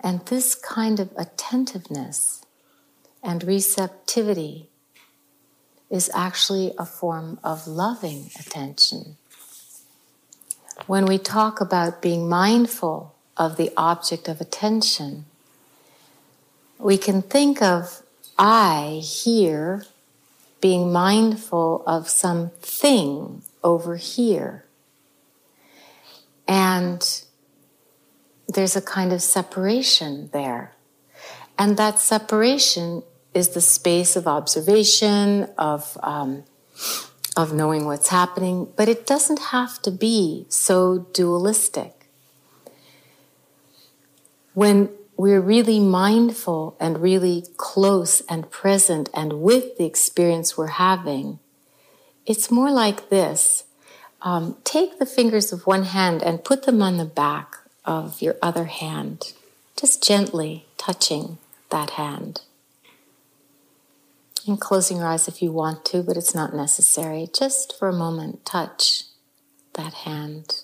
And 0.00 0.24
this 0.26 0.54
kind 0.54 1.00
of 1.00 1.12
attentiveness 1.16 2.44
and 3.22 3.42
receptivity 3.42 4.70
is 5.90 6.10
actually 6.14 6.72
a 6.78 6.84
form 6.84 7.38
of 7.44 7.66
loving 7.66 8.30
attention. 8.38 9.16
When 10.86 11.06
we 11.06 11.18
talk 11.18 11.60
about 11.60 12.02
being 12.02 12.28
mindful 12.28 13.14
of 13.36 13.56
the 13.56 13.72
object 13.76 14.28
of 14.28 14.40
attention, 14.40 15.24
we 16.78 16.98
can 16.98 17.22
think 17.22 17.62
of 17.62 18.02
I 18.38 19.00
here 19.02 19.84
being 20.60 20.92
mindful 20.92 21.82
of 21.86 22.08
something 22.08 23.42
over 23.62 23.96
here. 23.96 24.64
And 26.48 27.22
there's 28.48 28.76
a 28.76 28.82
kind 28.82 29.12
of 29.12 29.22
separation 29.22 30.30
there. 30.32 30.72
And 31.58 31.76
that 31.76 31.98
separation 31.98 33.02
is 33.36 33.50
the 33.50 33.60
space 33.60 34.16
of 34.16 34.26
observation, 34.26 35.46
of, 35.58 35.98
um, 36.02 36.42
of 37.36 37.52
knowing 37.52 37.84
what's 37.84 38.08
happening, 38.08 38.66
but 38.76 38.88
it 38.88 39.06
doesn't 39.06 39.52
have 39.52 39.80
to 39.82 39.90
be 39.90 40.46
so 40.48 41.06
dualistic. 41.12 42.08
When 44.54 44.88
we're 45.18 45.42
really 45.42 45.78
mindful 45.78 46.78
and 46.80 47.02
really 47.02 47.44
close 47.58 48.22
and 48.22 48.50
present 48.50 49.10
and 49.12 49.34
with 49.42 49.76
the 49.76 49.84
experience 49.84 50.56
we're 50.56 50.78
having, 50.78 51.38
it's 52.24 52.50
more 52.50 52.70
like 52.70 53.10
this. 53.10 53.64
Um, 54.22 54.56
take 54.64 54.98
the 54.98 55.04
fingers 55.04 55.52
of 55.52 55.66
one 55.66 55.84
hand 55.84 56.22
and 56.22 56.42
put 56.42 56.62
them 56.62 56.80
on 56.80 56.96
the 56.96 57.04
back 57.04 57.58
of 57.84 58.22
your 58.22 58.36
other 58.40 58.64
hand, 58.64 59.34
just 59.78 60.02
gently 60.02 60.64
touching 60.78 61.36
that 61.68 61.90
hand. 61.90 62.40
And 64.46 64.60
closing 64.60 64.98
your 64.98 65.06
eyes 65.06 65.26
if 65.26 65.42
you 65.42 65.50
want 65.50 65.84
to, 65.86 66.04
but 66.04 66.16
it's 66.16 66.34
not 66.34 66.54
necessary. 66.54 67.28
Just 67.36 67.76
for 67.76 67.88
a 67.88 67.92
moment, 67.92 68.46
touch 68.46 69.02
that 69.74 69.92
hand. 69.92 70.62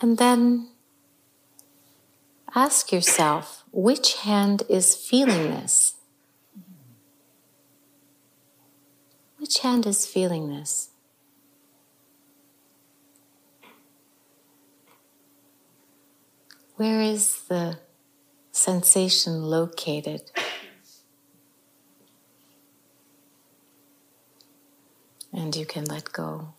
And 0.00 0.18
then 0.18 0.70
ask 2.52 2.90
yourself 2.90 3.62
which 3.70 4.16
hand 4.22 4.64
is 4.68 4.96
feeling 4.96 5.50
this? 5.50 5.94
Which 9.38 9.60
hand 9.60 9.86
is 9.86 10.04
feeling 10.04 10.48
this? 10.48 10.90
Where 16.74 17.00
is 17.02 17.42
the 17.48 17.78
sensation 18.50 19.44
located? 19.44 20.32
And 25.34 25.54
you 25.56 25.66
can 25.66 25.84
let 25.86 26.12
go. 26.12 26.54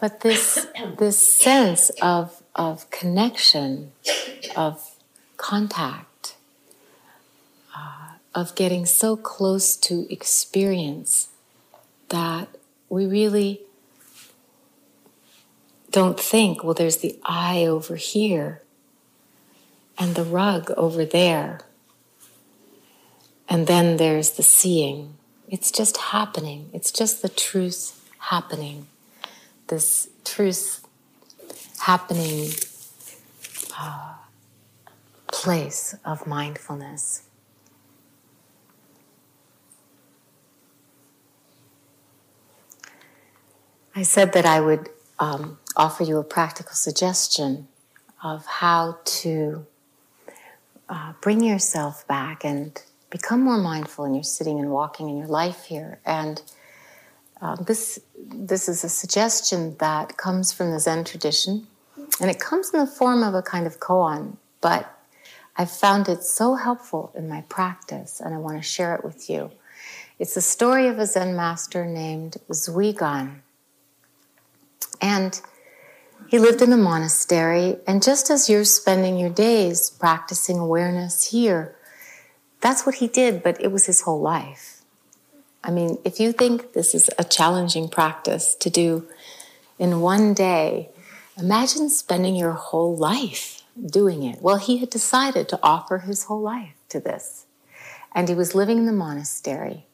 But 0.00 0.20
this, 0.20 0.66
this 0.98 1.18
sense 1.34 1.90
of, 2.00 2.42
of 2.54 2.90
connection, 2.90 3.92
of 4.56 4.96
contact, 5.36 6.36
uh, 7.76 8.12
of 8.34 8.54
getting 8.54 8.86
so 8.86 9.16
close 9.16 9.76
to 9.76 10.10
experience 10.10 11.28
that 12.08 12.48
we 12.88 13.06
really 13.06 13.60
don't 15.90 16.18
think, 16.18 16.64
well, 16.64 16.74
there's 16.74 16.98
the 16.98 17.18
eye 17.24 17.66
over 17.66 17.96
here 17.96 18.62
and 19.98 20.14
the 20.14 20.24
rug 20.24 20.70
over 20.76 21.04
there. 21.04 21.60
And 23.48 23.66
then 23.66 23.96
there's 23.96 24.30
the 24.30 24.42
seeing. 24.42 25.17
It's 25.50 25.70
just 25.70 25.96
happening. 25.96 26.68
It's 26.74 26.92
just 26.92 27.22
the 27.22 27.28
truth 27.30 28.06
happening. 28.18 28.86
This 29.68 30.08
truth 30.24 30.86
happening 31.80 32.50
uh, 33.78 34.14
place 35.28 35.96
of 36.04 36.26
mindfulness. 36.26 37.22
I 43.94 44.02
said 44.02 44.32
that 44.34 44.44
I 44.44 44.60
would 44.60 44.90
um, 45.18 45.58
offer 45.76 46.04
you 46.04 46.18
a 46.18 46.24
practical 46.24 46.74
suggestion 46.74 47.68
of 48.22 48.44
how 48.46 48.98
to 49.04 49.66
uh, 50.88 51.14
bring 51.22 51.42
yourself 51.42 52.06
back 52.06 52.44
and 52.44 52.80
become 53.10 53.40
more 53.40 53.58
mindful 53.58 54.04
in 54.04 54.14
your 54.14 54.22
sitting 54.22 54.58
and 54.58 54.70
walking 54.70 55.08
in 55.08 55.16
your 55.16 55.26
life 55.26 55.64
here. 55.64 56.00
And 56.04 56.42
uh, 57.40 57.56
this 57.56 58.00
this 58.16 58.68
is 58.68 58.84
a 58.84 58.88
suggestion 58.88 59.76
that 59.78 60.16
comes 60.16 60.52
from 60.52 60.70
the 60.70 60.80
Zen 60.80 61.04
tradition, 61.04 61.66
and 62.20 62.30
it 62.30 62.40
comes 62.40 62.72
in 62.72 62.80
the 62.80 62.86
form 62.86 63.22
of 63.22 63.34
a 63.34 63.42
kind 63.42 63.66
of 63.66 63.80
koan. 63.80 64.36
But 64.60 64.92
I've 65.56 65.70
found 65.70 66.08
it 66.08 66.22
so 66.24 66.56
helpful 66.56 67.12
in 67.14 67.28
my 67.28 67.42
practice, 67.42 68.20
and 68.20 68.34
I 68.34 68.38
want 68.38 68.56
to 68.56 68.62
share 68.62 68.94
it 68.94 69.04
with 69.04 69.30
you. 69.30 69.52
It's 70.18 70.34
the 70.34 70.40
story 70.40 70.88
of 70.88 70.98
a 70.98 71.06
Zen 71.06 71.36
master 71.36 71.86
named 71.86 72.38
Zuigan, 72.50 73.36
and 75.00 75.40
he 76.26 76.38
lived 76.38 76.60
in 76.60 76.72
a 76.72 76.76
monastery, 76.76 77.76
and 77.86 78.02
just 78.02 78.30
as 78.30 78.50
you're 78.50 78.64
spending 78.64 79.16
your 79.16 79.30
days 79.30 79.90
practicing 79.90 80.58
awareness 80.58 81.30
here, 81.30 81.77
that's 82.60 82.84
what 82.84 82.96
he 82.96 83.06
did, 83.06 83.42
but 83.42 83.60
it 83.60 83.70
was 83.72 83.86
his 83.86 84.02
whole 84.02 84.20
life. 84.20 84.82
I 85.62 85.70
mean, 85.70 85.98
if 86.04 86.20
you 86.20 86.32
think 86.32 86.72
this 86.72 86.94
is 86.94 87.10
a 87.18 87.24
challenging 87.24 87.88
practice 87.88 88.54
to 88.56 88.70
do 88.70 89.06
in 89.78 90.00
one 90.00 90.34
day, 90.34 90.90
imagine 91.36 91.88
spending 91.90 92.34
your 92.36 92.52
whole 92.52 92.96
life 92.96 93.62
doing 93.84 94.22
it. 94.22 94.40
Well, 94.42 94.56
he 94.56 94.78
had 94.78 94.90
decided 94.90 95.48
to 95.48 95.60
offer 95.62 95.98
his 95.98 96.24
whole 96.24 96.40
life 96.40 96.74
to 96.88 97.00
this. 97.00 97.46
And 98.12 98.28
he 98.28 98.34
was 98.34 98.54
living 98.54 98.78
in 98.78 98.86
the 98.86 98.92
monastery. 98.92 99.86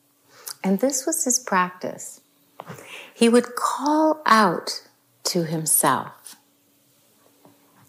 And 0.63 0.81
this 0.81 1.05
was 1.05 1.25
his 1.25 1.39
practice. 1.39 2.21
He 3.13 3.29
would 3.29 3.55
call 3.55 4.23
out 4.25 4.89
to 5.25 5.45
himself 5.45 6.37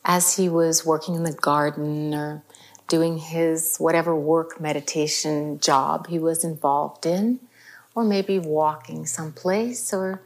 as 0.04 0.36
he 0.36 0.50
was 0.50 0.86
working 0.86 1.16
in 1.16 1.24
the 1.24 1.34
garden 1.34 2.14
or 2.14 2.44
doing 2.88 3.18
his 3.18 3.78
whatever 3.78 4.16
work 4.16 4.60
meditation 4.60 5.60
job 5.60 6.08
he 6.08 6.20
was 6.20 6.44
involved 6.44 7.06
in, 7.06 7.40
or 7.94 8.04
maybe 8.04 8.38
walking 8.40 9.06
someplace 9.06 9.94
or 9.94 10.22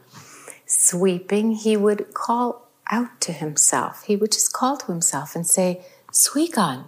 sweeping, 0.66 1.52
he 1.52 1.76
would 1.76 2.12
call 2.14 2.68
out 2.90 3.20
to 3.20 3.32
himself. 3.32 4.04
He 4.04 4.16
would 4.16 4.32
just 4.32 4.52
call 4.52 4.76
to 4.78 4.86
himself 4.86 5.34
and 5.34 5.46
say, 5.46 5.84
Zuigan. 6.12 6.86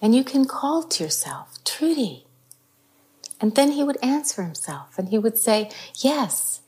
And 0.00 0.14
you 0.14 0.24
can 0.24 0.46
call 0.46 0.82
to 0.82 1.04
yourself, 1.04 1.62
Trudy. 1.64 2.26
And 3.40 3.54
then 3.54 3.72
he 3.72 3.84
would 3.84 3.98
answer 4.02 4.42
himself 4.42 4.98
and 4.98 5.08
he 5.08 5.18
would 5.18 5.36
say, 5.36 5.70
Yes, 5.96 6.60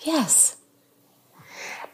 yes. 0.00 0.56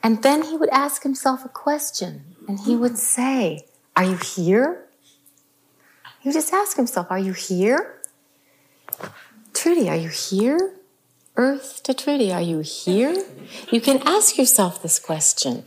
And 0.02 0.22
then 0.22 0.42
he 0.42 0.56
would 0.56 0.68
ask 0.70 1.02
himself 1.02 1.44
a 1.44 1.48
question 1.48 2.36
and 2.48 2.60
he 2.60 2.74
would 2.74 2.98
say, 2.98 3.66
Are 3.96 4.04
you 4.04 4.16
here? 4.16 4.84
He 6.20 6.28
would 6.28 6.34
just 6.34 6.52
ask 6.52 6.76
himself, 6.76 7.08
Are 7.10 7.18
you 7.18 7.32
here? 7.32 8.00
Trudy, 9.52 9.88
are 9.88 9.96
you 9.96 10.08
here? 10.08 10.74
Earth 11.36 11.82
to 11.84 11.94
Trudy, 11.94 12.32
are 12.32 12.42
you 12.42 12.60
here? 12.60 13.24
You 13.70 13.80
can 13.80 14.02
ask 14.06 14.36
yourself 14.36 14.82
this 14.82 14.98
question. 14.98 15.64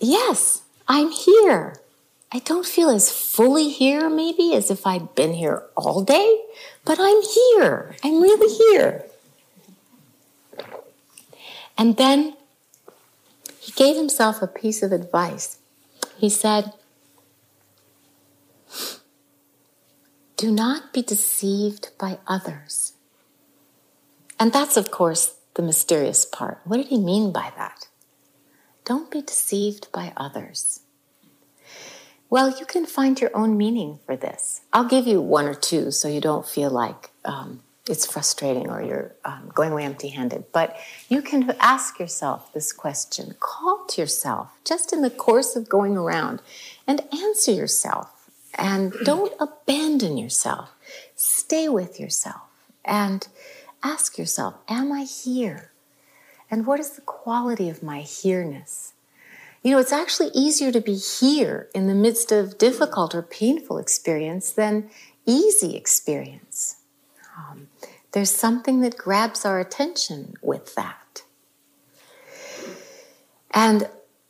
Yes, 0.00 0.62
I'm 0.88 1.10
here. 1.10 1.76
I 2.30 2.40
don't 2.40 2.66
feel 2.66 2.90
as 2.90 3.10
fully 3.10 3.70
here, 3.70 4.10
maybe, 4.10 4.54
as 4.54 4.70
if 4.70 4.86
I'd 4.86 5.14
been 5.14 5.34
here 5.34 5.62
all 5.76 6.02
day, 6.02 6.42
but 6.84 6.98
I'm 7.00 7.22
here. 7.22 7.96
I'm 8.04 8.20
really 8.20 8.54
here. 8.54 9.04
And 11.78 11.96
then 11.96 12.36
he 13.60 13.72
gave 13.72 13.96
himself 13.96 14.42
a 14.42 14.46
piece 14.46 14.82
of 14.82 14.92
advice. 14.92 15.57
He 16.18 16.28
said, 16.28 16.72
Do 20.36 20.50
not 20.50 20.92
be 20.92 21.02
deceived 21.02 21.90
by 21.98 22.18
others. 22.26 22.94
And 24.38 24.52
that's, 24.52 24.76
of 24.76 24.90
course, 24.90 25.36
the 25.54 25.62
mysterious 25.62 26.24
part. 26.24 26.60
What 26.64 26.76
did 26.76 26.86
he 26.86 26.98
mean 26.98 27.32
by 27.32 27.52
that? 27.56 27.88
Don't 28.84 29.10
be 29.10 29.22
deceived 29.22 29.90
by 29.92 30.12
others. 30.16 30.80
Well, 32.30 32.50
you 32.58 32.66
can 32.66 32.84
find 32.84 33.20
your 33.20 33.34
own 33.36 33.56
meaning 33.56 34.00
for 34.04 34.16
this. 34.16 34.62
I'll 34.72 34.88
give 34.88 35.06
you 35.06 35.20
one 35.20 35.46
or 35.46 35.54
two 35.54 35.90
so 35.90 36.08
you 36.08 36.20
don't 36.20 36.46
feel 36.46 36.70
like 36.70 37.10
um, 37.24 37.62
it's 37.88 38.06
frustrating 38.06 38.68
or 38.68 38.82
you're 38.82 39.14
um, 39.24 39.50
going 39.54 39.72
away 39.72 39.84
empty 39.84 40.08
handed. 40.08 40.44
But 40.52 40.76
you 41.08 41.22
can 41.22 41.50
ask 41.60 41.98
yourself 41.98 42.52
this 42.52 42.72
question, 42.72 43.34
call 43.40 43.84
to 43.90 44.00
yourself 44.00 44.50
just 44.64 44.92
in 44.92 45.02
the 45.02 45.10
course 45.10 45.56
of 45.56 45.68
going 45.68 45.96
around 45.96 46.42
and 46.86 47.02
answer 47.12 47.52
yourself. 47.52 48.30
And 48.54 48.92
don't 49.04 49.32
abandon 49.38 50.18
yourself. 50.18 50.70
Stay 51.14 51.68
with 51.68 52.00
yourself 52.00 52.42
and 52.84 53.28
ask 53.82 54.18
yourself, 54.18 54.54
Am 54.68 54.90
I 54.90 55.04
here? 55.04 55.70
And 56.50 56.66
what 56.66 56.80
is 56.80 56.90
the 56.90 57.02
quality 57.02 57.68
of 57.68 57.82
my 57.82 58.00
here-ness? 58.00 58.94
You 59.62 59.72
know, 59.72 59.78
it's 59.78 59.92
actually 59.92 60.30
easier 60.34 60.72
to 60.72 60.80
be 60.80 60.94
here 60.94 61.68
in 61.74 61.88
the 61.88 61.94
midst 61.94 62.32
of 62.32 62.58
difficult 62.58 63.14
or 63.14 63.22
painful 63.22 63.78
experience 63.78 64.50
than 64.50 64.88
easy 65.26 65.76
experience. 65.76 66.77
Um, 67.38 67.68
there's 68.12 68.34
something 68.34 68.80
that 68.80 68.96
grabs 68.96 69.44
our 69.44 69.60
attention 69.60 70.34
with 70.42 70.74
that. 70.74 71.22
And 73.50 73.88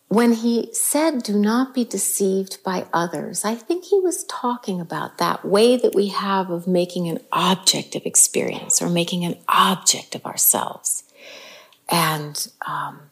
when 0.09 0.33
he 0.33 0.71
said, 0.73 1.23
do 1.23 1.39
not 1.39 1.75
be 1.75 1.85
deceived 1.85 2.63
by 2.65 2.87
others, 2.93 3.45
I 3.45 3.55
think 3.55 3.85
he 3.85 4.01
was 4.01 4.25
talking 4.25 4.81
about 4.81 5.19
that 5.19 5.45
way 5.45 5.77
that 5.77 5.95
we 5.95 6.09
have 6.09 6.51
of 6.51 6.67
making 6.67 7.09
an 7.09 7.21
object 7.31 7.95
of 7.95 8.07
experience 8.07 8.81
or 8.81 8.89
making 8.89 9.25
an 9.25 9.37
object 9.49 10.15
of 10.15 10.25
ourselves 10.25 11.05
and 11.91 12.49
um, 12.67 13.11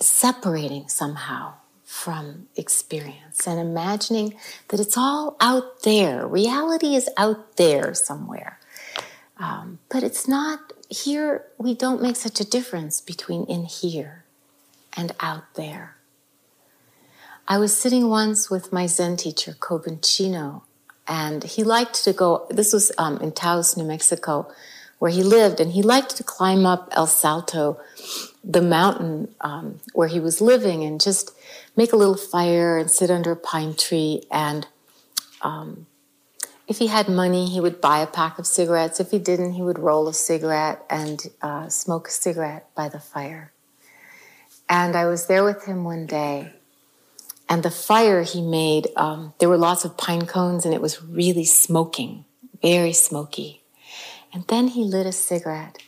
separating 0.00 0.88
somehow 0.88 1.54
from 1.84 2.48
experience 2.56 3.46
and 3.46 3.58
imagining 3.58 4.34
that 4.68 4.80
it's 4.80 4.96
all 4.96 5.36
out 5.40 5.82
there. 5.82 6.26
Reality 6.26 6.94
is 6.94 7.08
out 7.16 7.56
there 7.56 7.94
somewhere. 7.94 8.57
Um, 9.38 9.78
but 9.88 10.02
it's 10.02 10.26
not 10.26 10.72
here, 10.88 11.44
we 11.58 11.74
don't 11.74 12.02
make 12.02 12.16
such 12.16 12.40
a 12.40 12.44
difference 12.44 13.00
between 13.00 13.44
in 13.44 13.64
here 13.64 14.24
and 14.96 15.12
out 15.20 15.54
there. 15.54 15.96
I 17.46 17.58
was 17.58 17.74
sitting 17.76 18.08
once 18.08 18.50
with 18.50 18.72
my 18.72 18.86
Zen 18.86 19.16
teacher, 19.16 19.52
Kobun 19.58 20.00
Chino, 20.02 20.64
and 21.06 21.44
he 21.44 21.64
liked 21.64 22.04
to 22.04 22.12
go, 22.12 22.46
this 22.50 22.72
was 22.72 22.92
um, 22.98 23.16
in 23.18 23.32
Taos, 23.32 23.76
New 23.76 23.84
Mexico, 23.84 24.50
where 24.98 25.10
he 25.10 25.22
lived, 25.22 25.60
and 25.60 25.72
he 25.72 25.82
liked 25.82 26.16
to 26.16 26.24
climb 26.24 26.66
up 26.66 26.88
El 26.92 27.06
Salto, 27.06 27.80
the 28.44 28.60
mountain 28.60 29.34
um, 29.40 29.80
where 29.94 30.08
he 30.08 30.20
was 30.20 30.40
living, 30.40 30.82
and 30.84 31.00
just 31.00 31.30
make 31.76 31.92
a 31.92 31.96
little 31.96 32.16
fire 32.16 32.76
and 32.76 32.90
sit 32.90 33.10
under 33.10 33.32
a 33.32 33.36
pine 33.36 33.74
tree. 33.74 34.24
And 34.30 34.66
um, 35.40 35.86
if 36.68 36.76
he 36.76 36.88
had 36.88 37.08
money, 37.08 37.48
he 37.48 37.60
would 37.60 37.80
buy 37.80 38.00
a 38.00 38.06
pack 38.06 38.38
of 38.38 38.46
cigarettes. 38.46 39.00
If 39.00 39.10
he 39.10 39.18
didn't, 39.18 39.54
he 39.54 39.62
would 39.62 39.78
roll 39.78 40.06
a 40.06 40.12
cigarette 40.12 40.84
and 40.90 41.26
uh, 41.40 41.70
smoke 41.70 42.08
a 42.08 42.10
cigarette 42.10 42.66
by 42.74 42.90
the 42.90 43.00
fire. 43.00 43.52
And 44.68 44.94
I 44.94 45.06
was 45.06 45.26
there 45.26 45.42
with 45.42 45.64
him 45.64 45.82
one 45.82 46.04
day, 46.04 46.52
and 47.48 47.62
the 47.62 47.70
fire 47.70 48.22
he 48.22 48.42
made, 48.42 48.88
um, 48.96 49.32
there 49.38 49.48
were 49.48 49.56
lots 49.56 49.86
of 49.86 49.96
pine 49.96 50.26
cones, 50.26 50.66
and 50.66 50.74
it 50.74 50.82
was 50.82 51.02
really 51.02 51.46
smoking, 51.46 52.26
very 52.60 52.92
smoky. 52.92 53.62
And 54.34 54.46
then 54.48 54.68
he 54.68 54.84
lit 54.84 55.06
a 55.06 55.12
cigarette. 55.12 55.78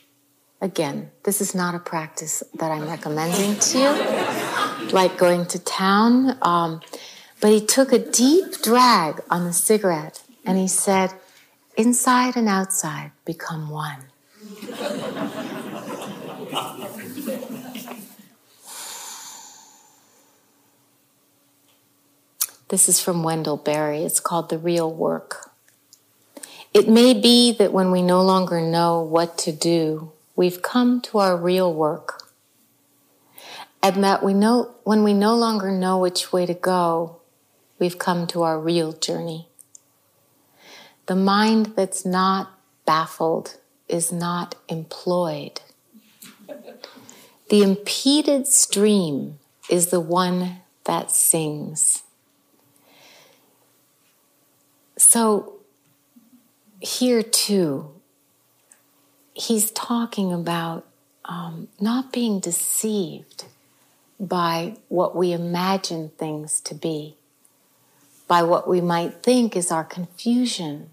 Again, 0.59 1.11
this 1.23 1.41
is 1.41 1.53
not 1.53 1.75
a 1.75 1.79
practice 1.79 2.41
that 2.55 2.71
I'm 2.71 2.87
recommending 2.87 3.55
to 3.59 3.77
you, 3.77 4.91
like 4.91 5.15
going 5.19 5.45
to 5.47 5.59
town. 5.59 6.37
Um, 6.41 6.81
but 7.39 7.51
he 7.51 7.63
took 7.63 7.91
a 7.91 7.99
deep 7.99 8.63
drag 8.63 9.21
on 9.29 9.45
the 9.45 9.53
cigarette 9.53 10.23
and 10.45 10.57
he 10.57 10.67
said, 10.67 11.13
Inside 11.77 12.35
and 12.35 12.49
outside 12.49 13.11
become 13.25 13.69
one. 13.69 14.05
This 22.67 22.87
is 22.87 23.01
from 23.01 23.21
Wendell 23.21 23.57
Berry. 23.57 24.03
It's 24.03 24.21
called 24.21 24.49
The 24.49 24.57
Real 24.57 24.93
Work. 24.93 25.51
It 26.73 26.87
may 26.87 27.13
be 27.13 27.51
that 27.51 27.73
when 27.73 27.91
we 27.91 28.01
no 28.01 28.21
longer 28.21 28.61
know 28.61 29.01
what 29.01 29.37
to 29.39 29.51
do, 29.51 30.13
we've 30.37 30.61
come 30.61 31.01
to 31.01 31.17
our 31.17 31.35
real 31.35 31.73
work. 31.73 32.29
And 33.83 34.01
that 34.03 34.23
we 34.23 34.33
know, 34.33 34.75
when 34.83 35.03
we 35.03 35.13
no 35.13 35.35
longer 35.35 35.69
know 35.69 35.97
which 35.97 36.31
way 36.31 36.45
to 36.45 36.53
go, 36.53 37.19
we've 37.77 37.99
come 37.99 38.25
to 38.27 38.43
our 38.43 38.57
real 38.57 38.93
journey. 38.93 39.49
The 41.11 41.17
mind 41.17 41.73
that's 41.75 42.05
not 42.05 42.57
baffled 42.85 43.57
is 43.89 44.13
not 44.13 44.55
employed. 44.69 45.59
The 47.49 47.63
impeded 47.63 48.47
stream 48.47 49.37
is 49.69 49.87
the 49.87 49.99
one 49.99 50.61
that 50.85 51.11
sings. 51.11 52.03
So, 54.95 55.55
here 56.79 57.23
too, 57.23 57.91
he's 59.33 59.69
talking 59.71 60.31
about 60.31 60.87
um, 61.25 61.67
not 61.77 62.13
being 62.13 62.39
deceived 62.39 63.47
by 64.17 64.77
what 64.87 65.13
we 65.13 65.33
imagine 65.33 66.13
things 66.17 66.61
to 66.61 66.73
be, 66.73 67.17
by 68.29 68.43
what 68.43 68.65
we 68.65 68.79
might 68.79 69.21
think 69.21 69.57
is 69.57 69.73
our 69.73 69.83
confusion 69.83 70.90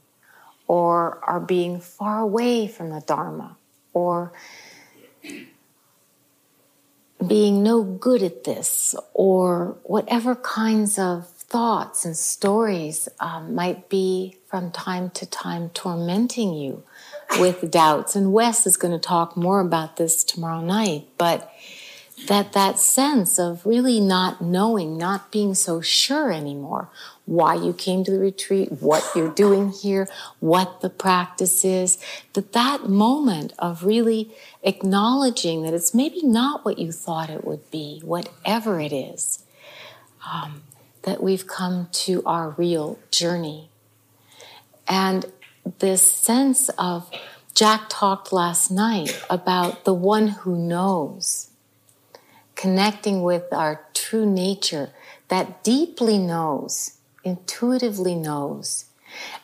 or 0.69 1.19
are 1.25 1.41
being 1.41 1.81
far 1.81 2.21
away 2.21 2.69
from 2.69 2.91
the 2.91 3.01
Dharma 3.01 3.57
or 3.93 4.33
being 7.27 7.63
no 7.65 7.83
good 7.83 8.23
at 8.23 8.45
this 8.45 8.95
or 9.13 9.77
whatever 9.83 10.37
kinds 10.37 10.99
of 10.99 11.29
thoughts 11.29 12.05
and 12.05 12.17
stories 12.17 13.09
um, 13.19 13.55
might 13.55 13.89
be 13.89 14.37
from 14.47 14.71
time 14.71 15.11
to 15.11 15.27
time 15.27 15.71
tormenting 15.71 16.55
you 16.55 16.85
with 17.41 17.71
doubts. 17.71 18.15
And 18.15 18.33
Wes 18.33 18.67
is 18.67 18.77
going 18.77 18.93
to 18.93 18.99
talk 18.99 19.37
more 19.37 19.61
about 19.61 19.97
this 19.97 20.23
tomorrow 20.23 20.61
night. 20.61 21.09
But 21.17 21.51
that 22.27 22.53
that 22.53 22.79
sense 22.79 23.39
of 23.39 23.65
really 23.65 24.01
not 24.01 24.43
knowing, 24.43 24.99
not 24.99 25.31
being 25.31 25.55
so 25.55 25.81
sure 25.81 26.33
anymore 26.33 26.89
why 27.29 27.55
you 27.55 27.75
came 27.75 28.03
to 28.03 28.11
the 28.11 28.19
retreat, 28.19 28.81
what 28.81 29.07
you're 29.15 29.31
doing 29.31 29.71
here, 29.71 30.09
what 30.41 30.81
the 30.81 30.89
practice 30.89 31.63
is, 31.63 31.99
that 32.33 32.55
that 32.55 32.89
moment 32.89 33.53
of 33.59 33.85
really 33.85 34.31
acknowledging 34.63 35.63
that 35.63 35.75
it's 35.75 35.93
maybe 35.93 36.23
not 36.23 36.65
what 36.65 36.79
you 36.79 36.91
thought 36.91 37.29
it 37.29 37.45
would 37.45 37.71
be, 37.71 38.01
whatever 38.03 38.81
it 38.81 38.95
is, 38.95 39.45
um, 40.33 40.63
that 41.03 41.23
we've 41.23 41.47
come 41.47 41.89
to 41.93 42.23
our 42.25 42.51
real 42.51 42.99
journey. 43.11 43.69
And 44.89 45.27
this 45.81 46.01
sense 46.01 46.71
of, 46.79 47.11
Jack 47.55 47.87
talked 47.91 48.33
last 48.33 48.71
night 48.71 49.23
about 49.29 49.85
the 49.85 49.93
one 49.93 50.29
who 50.29 50.57
knows, 50.57 51.48
connecting 52.59 53.23
with 53.23 53.45
our 53.53 53.87
true 53.95 54.27
nature 54.27 54.91
that 55.29 55.63
deeply 55.63 56.19
knows, 56.19 56.99
intuitively 57.23 58.17
knows. 58.17 58.87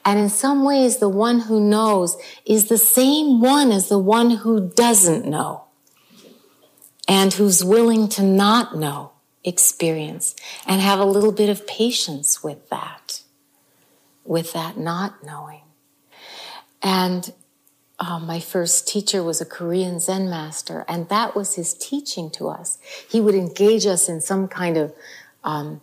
And 0.04 0.18
in 0.18 0.28
some 0.28 0.64
ways, 0.64 0.98
the 0.98 1.08
one 1.08 1.40
who 1.40 1.60
knows 1.60 2.16
is 2.44 2.68
the 2.68 2.76
same 2.76 3.40
one 3.40 3.70
as 3.70 3.88
the 3.88 4.00
one 4.00 4.30
who 4.30 4.68
doesn't 4.68 5.24
know 5.24 5.64
and 7.06 7.32
who's 7.32 7.62
willing 7.62 8.08
to 8.08 8.22
not 8.22 8.76
know 8.76 9.12
experience 9.44 10.34
and 10.66 10.80
have 10.80 10.98
a 10.98 11.04
little 11.04 11.32
bit 11.32 11.48
of 11.48 11.68
patience 11.68 12.42
with 12.42 12.68
that, 12.70 13.22
with 14.24 14.52
that 14.54 14.76
not 14.76 15.24
knowing. 15.24 15.62
And 16.82 17.32
uh, 18.04 18.18
my 18.18 18.38
first 18.38 18.86
teacher 18.86 19.22
was 19.22 19.40
a 19.40 19.46
Korean 19.46 19.98
Zen 19.98 20.28
master, 20.28 20.84
and 20.88 21.08
that 21.08 21.34
was 21.34 21.54
his 21.54 21.72
teaching 21.72 22.30
to 22.32 22.48
us. 22.48 22.78
He 23.08 23.20
would 23.20 23.34
engage 23.34 23.86
us 23.86 24.08
in 24.08 24.20
some 24.20 24.46
kind 24.46 24.76
of 24.76 24.92
um, 25.42 25.80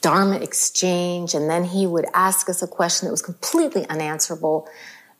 Dharma 0.00 0.36
exchange, 0.36 1.34
and 1.34 1.48
then 1.50 1.64
he 1.64 1.86
would 1.86 2.06
ask 2.14 2.48
us 2.48 2.62
a 2.62 2.66
question 2.66 3.06
that 3.06 3.12
was 3.12 3.22
completely 3.22 3.86
unanswerable. 3.88 4.68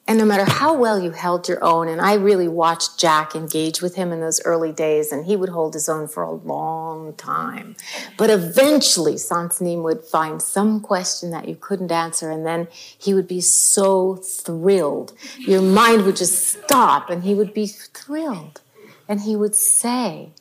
And 0.07 0.19
no 0.19 0.27
matter 0.27 0.45
how 0.45 0.75
well 0.75 1.01
you 1.01 1.13
held 1.13 1.49
your 1.49 1.65
own, 1.65 1.89
and 1.89 1.99
I 1.99 2.15
really 2.15 2.47
watched 2.47 2.99
Jack 2.99 3.35
engage 3.35 3.81
with 3.81 3.95
him 3.95 4.13
in 4.13 4.21
those 4.21 4.43
early 4.45 4.71
days, 4.71 5.11
and 5.11 5.25
he 5.25 5.35
would 5.35 5.49
hold 5.49 5.73
his 5.73 5.89
own 5.89 6.09
for 6.09 6.23
a 6.23 6.31
long 6.31 7.15
time. 7.15 7.75
But 8.19 8.29
eventually, 8.29 9.17
Soen 9.17 9.51
Sa 9.51 9.65
Nim 9.65 9.83
would 9.83 10.05
find 10.05 10.43
some 10.43 10.81
question 10.81 11.31
that 11.31 11.49
you 11.49 11.57
couldn't 11.57 11.91
answer, 11.91 12.31
and 12.31 12.45
then 12.45 12.69
he 12.99 13.15
would 13.15 13.27
be 13.27 13.41
so 13.41 14.17
thrilled. 14.17 15.15
Your 15.39 15.63
mind 15.63 16.05
would 16.05 16.17
just 16.17 16.49
stop, 16.49 17.09
and 17.09 17.25
he 17.25 17.35
would 17.35 17.55
be 17.55 17.67
thrilled. 17.67 18.61
And 19.09 19.23
he 19.23 19.35
would 19.35 19.55
say, 19.55 20.33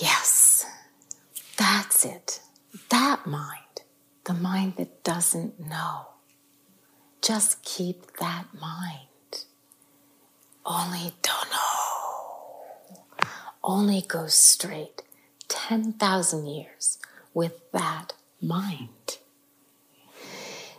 Yes, 0.00 0.64
that's 1.58 2.06
it. 2.06 2.40
That 2.88 3.26
mind, 3.26 3.82
the 4.24 4.34
mind 4.34 4.76
that 4.76 5.04
doesn't 5.04 5.60
know 5.60 6.06
just 7.22 7.62
keep 7.62 8.16
that 8.18 8.46
mind. 8.60 9.44
Only 10.64 11.12
don't 11.22 11.50
know. 11.50 13.26
Only 13.62 14.02
go 14.06 14.26
straight 14.26 15.02
10,000 15.48 16.46
years 16.46 16.98
with 17.34 17.70
that 17.72 18.14
mind. 18.40 19.18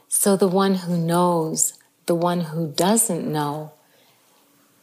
So 0.08 0.36
the 0.36 0.48
one 0.48 0.76
who 0.76 0.98
knows, 0.98 1.74
the 2.06 2.16
one 2.16 2.42
who 2.42 2.72
doesn't 2.72 3.32
know, 3.32 3.74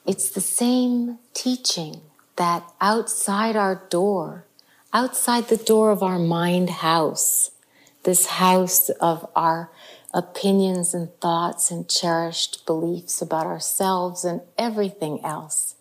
it's 0.06 0.30
the 0.30 0.40
same 0.40 1.18
teaching 1.34 2.00
that 2.36 2.64
outside 2.80 3.56
our 3.56 3.82
door, 3.90 4.46
outside 4.92 5.48
the 5.48 5.56
door 5.56 5.90
of 5.90 6.02
our 6.02 6.18
mind 6.18 6.70
house, 6.70 7.50
this 8.04 8.26
house 8.26 8.88
of 9.00 9.28
our 9.36 9.70
opinions 10.12 10.94
and 10.94 11.14
thoughts 11.20 11.70
and 11.70 11.88
cherished 11.88 12.64
beliefs 12.66 13.20
about 13.20 13.46
ourselves 13.46 14.24
and 14.24 14.40
everything 14.56 15.24
else. 15.24 15.74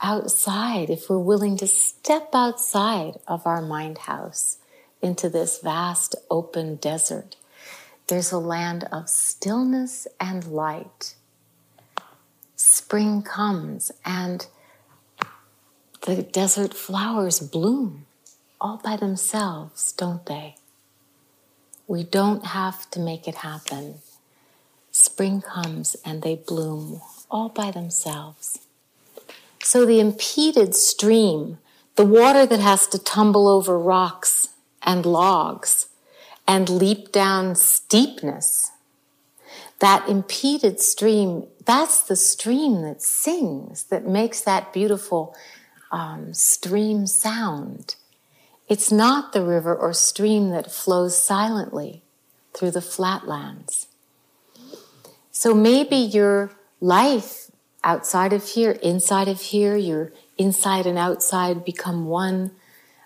outside, 0.00 0.90
if 0.90 1.10
we're 1.10 1.18
willing 1.18 1.56
to 1.56 1.66
step 1.66 2.28
outside 2.32 3.18
of 3.26 3.46
our 3.46 3.60
mind 3.60 3.98
house 3.98 4.58
into 5.02 5.28
this 5.28 5.58
vast 5.58 6.14
open 6.30 6.76
desert, 6.76 7.36
there's 8.06 8.32
a 8.32 8.38
land 8.38 8.84
of 8.92 9.08
stillness 9.08 10.06
and 10.20 10.46
light. 10.46 11.14
Spring 12.56 13.22
comes 13.22 13.90
and 14.04 14.46
the 16.06 16.22
desert 16.22 16.72
flowers 16.72 17.40
bloom 17.40 18.06
all 18.60 18.80
by 18.82 18.96
themselves, 18.96 19.92
don't 19.92 20.24
they? 20.26 20.56
We 21.88 22.04
don't 22.04 22.44
have 22.44 22.90
to 22.90 23.00
make 23.00 23.26
it 23.26 23.36
happen. 23.36 23.94
Spring 24.92 25.40
comes 25.40 25.96
and 26.04 26.20
they 26.20 26.36
bloom 26.36 27.00
all 27.30 27.48
by 27.48 27.70
themselves. 27.70 28.60
So 29.62 29.86
the 29.86 29.98
impeded 29.98 30.74
stream, 30.74 31.58
the 31.96 32.04
water 32.04 32.44
that 32.44 32.60
has 32.60 32.86
to 32.88 32.98
tumble 32.98 33.48
over 33.48 33.78
rocks 33.78 34.48
and 34.82 35.06
logs 35.06 35.88
and 36.46 36.68
leap 36.68 37.10
down 37.10 37.54
steepness, 37.54 38.70
that 39.80 40.06
impeded 40.08 40.80
stream, 40.80 41.46
that's 41.64 42.02
the 42.02 42.16
stream 42.16 42.82
that 42.82 43.00
sings, 43.00 43.84
that 43.84 44.06
makes 44.06 44.42
that 44.42 44.74
beautiful 44.74 45.34
um, 45.90 46.34
stream 46.34 47.06
sound. 47.06 47.96
It's 48.68 48.92
not 48.92 49.32
the 49.32 49.42
river 49.42 49.74
or 49.74 49.94
stream 49.94 50.50
that 50.50 50.70
flows 50.70 51.20
silently 51.20 52.02
through 52.54 52.72
the 52.72 52.82
flatlands. 52.82 53.86
So 55.30 55.54
maybe 55.54 55.96
your 55.96 56.50
life 56.80 57.50
outside 57.82 58.32
of 58.32 58.44
here, 58.44 58.72
inside 58.72 59.28
of 59.28 59.40
here, 59.40 59.76
your 59.76 60.12
inside 60.36 60.86
and 60.86 60.98
outside 60.98 61.64
become 61.64 62.06
one 62.06 62.50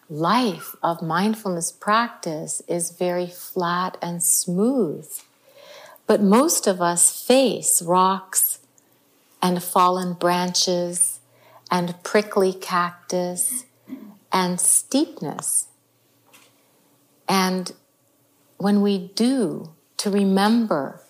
life 0.09 0.75
of 0.83 1.01
mindfulness 1.01 1.71
practice 1.71 2.61
is 2.67 2.91
very 2.91 3.27
flat 3.29 3.97
and 4.03 4.23
smooth. 4.23 5.09
But 6.07 6.21
most 6.21 6.67
of 6.67 6.83
us 6.83 7.25
face 7.25 7.81
rocks 7.81 8.59
and 9.41 9.63
fallen 9.63 10.15
branches 10.15 11.21
and 11.71 11.95
prickly 12.03 12.53
cactus 12.53 13.65
and 14.33 14.61
steepness. 14.61 15.69
And 17.29 17.73
when 18.57 18.81
we 18.81 19.11
do, 19.15 19.73
to 19.99 20.11
remember 20.11 21.01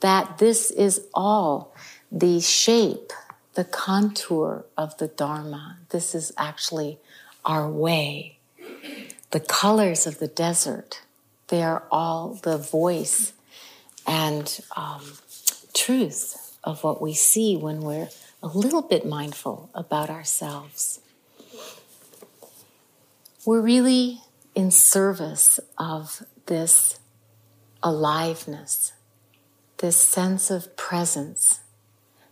that 0.00 0.36
this 0.36 0.70
is 0.70 1.06
all 1.14 1.74
the 2.10 2.38
shape, 2.40 3.12
the 3.54 3.64
contour 3.64 4.66
of 4.76 4.98
the 4.98 5.08
Dharma. 5.08 5.78
This 5.88 6.14
is 6.14 6.32
actually 6.36 6.98
our 7.46 7.66
way. 7.66 8.38
The 9.30 9.40
colors 9.40 10.06
of 10.06 10.18
the 10.18 10.28
desert, 10.28 11.00
they 11.48 11.62
are 11.62 11.84
all 11.90 12.38
the 12.42 12.58
voice 12.58 13.32
and 14.06 14.60
um, 14.76 15.02
truth 15.72 16.58
of 16.62 16.84
what 16.84 17.00
we 17.00 17.14
see 17.14 17.56
when 17.56 17.80
we're 17.80 18.10
a 18.42 18.48
little 18.48 18.82
bit 18.82 19.06
mindful 19.06 19.70
about 19.74 20.10
ourselves 20.10 21.00
we're 23.44 23.60
really 23.60 24.20
in 24.54 24.70
service 24.70 25.58
of 25.76 26.22
this 26.46 27.00
aliveness, 27.82 28.92
this 29.78 29.96
sense 29.96 30.50
of 30.50 30.76
presence 30.76 31.60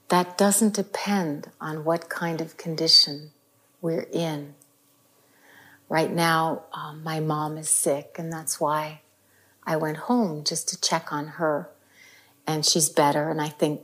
that 0.09 0.39
doesn't 0.39 0.75
depend 0.75 1.51
on 1.61 1.85
what 1.85 2.09
kind 2.09 2.41
of 2.41 2.57
condition 2.57 3.31
we're 3.81 4.07
in. 4.13 4.55
Right 5.89 6.13
now, 6.13 6.63
um, 6.73 7.03
my 7.03 7.19
mom 7.19 7.57
is 7.57 7.69
sick, 7.69 8.15
and 8.17 8.33
that's 8.33 8.61
why 8.61 9.01
I 9.65 9.77
went 9.77 9.97
home 9.97 10.45
just 10.45 10.69
to 10.69 10.81
check 10.81 11.13
on 11.13 11.27
her. 11.27 11.69
And 12.47 12.65
she's 12.65 12.89
better, 12.89 13.31
and 13.31 13.41
I 13.41 13.49
think 13.49 13.81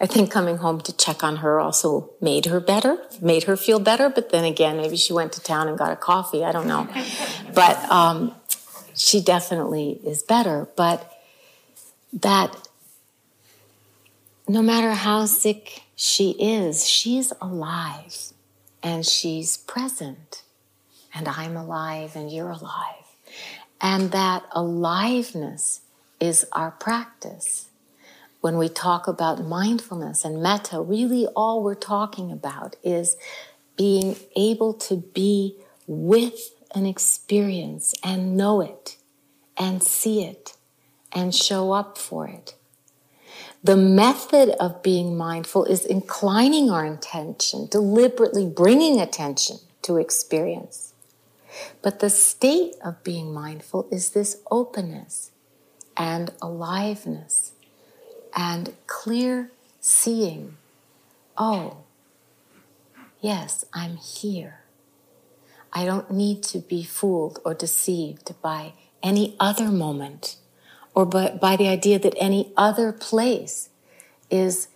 I 0.00 0.06
think 0.06 0.30
coming 0.30 0.56
home 0.56 0.80
to 0.82 0.96
check 0.96 1.22
on 1.22 1.36
her 1.36 1.60
also 1.60 2.10
made 2.22 2.46
her 2.46 2.58
better, 2.58 2.96
made 3.20 3.44
her 3.44 3.56
feel 3.56 3.78
better. 3.78 4.08
But 4.08 4.30
then 4.30 4.44
again, 4.44 4.78
maybe 4.78 4.96
she 4.96 5.12
went 5.12 5.32
to 5.34 5.42
town 5.42 5.68
and 5.68 5.76
got 5.76 5.92
a 5.92 5.96
coffee. 5.96 6.42
I 6.42 6.52
don't 6.52 6.66
know. 6.66 6.88
but 7.54 7.76
um, 7.90 8.34
she 8.94 9.20
definitely 9.20 10.00
is 10.02 10.22
better. 10.22 10.68
But 10.74 11.12
that 12.14 12.68
no 14.48 14.62
matter 14.62 14.92
how 14.92 15.26
sick 15.26 15.82
she 15.94 16.30
is, 16.30 16.88
she's 16.88 17.32
alive 17.42 18.32
and 18.82 19.04
she's 19.04 19.58
present. 19.58 20.42
And 21.14 21.28
I'm 21.28 21.56
alive 21.56 22.16
and 22.16 22.32
you're 22.32 22.50
alive. 22.50 23.04
And 23.82 24.12
that 24.12 24.44
aliveness 24.52 25.80
is 26.20 26.46
our 26.52 26.70
practice 26.70 27.69
when 28.40 28.56
we 28.56 28.68
talk 28.68 29.06
about 29.06 29.44
mindfulness 29.44 30.24
and 30.24 30.42
metta, 30.42 30.80
really 30.80 31.26
all 31.36 31.62
we're 31.62 31.74
talking 31.74 32.32
about 32.32 32.76
is 32.82 33.16
being 33.76 34.16
able 34.36 34.74
to 34.74 34.96
be 34.96 35.56
with 35.86 36.50
an 36.74 36.86
experience 36.86 37.94
and 38.02 38.36
know 38.36 38.60
it 38.60 38.96
and 39.58 39.82
see 39.82 40.22
it 40.22 40.56
and 41.12 41.34
show 41.34 41.72
up 41.72 41.98
for 41.98 42.26
it. 42.26 42.54
The 43.62 43.76
method 43.76 44.50
of 44.60 44.82
being 44.82 45.16
mindful 45.18 45.66
is 45.66 45.84
inclining 45.84 46.70
our 46.70 46.86
intention, 46.86 47.68
deliberately 47.70 48.46
bringing 48.46 48.98
attention 49.00 49.58
to 49.82 49.98
experience. 49.98 50.94
But 51.82 52.00
the 52.00 52.08
state 52.08 52.74
of 52.82 53.02
being 53.04 53.34
mindful 53.34 53.86
is 53.90 54.10
this 54.10 54.40
openness 54.50 55.30
and 55.96 56.32
aliveness 56.40 57.49
and 58.34 58.74
clear 58.86 59.50
seeing. 59.80 60.56
Oh, 61.36 61.78
yes, 63.20 63.64
I'm 63.72 63.96
here. 63.96 64.60
I 65.72 65.84
don't 65.84 66.10
need 66.10 66.42
to 66.44 66.58
be 66.58 66.82
fooled 66.82 67.38
or 67.44 67.54
deceived 67.54 68.34
by 68.42 68.72
any 69.02 69.36
other 69.38 69.68
moment 69.68 70.36
or 70.94 71.06
by, 71.06 71.30
by 71.30 71.56
the 71.56 71.68
idea 71.68 71.98
that 71.98 72.14
any 72.18 72.52
other 72.56 72.92
place 72.92 73.70
is 74.30 74.68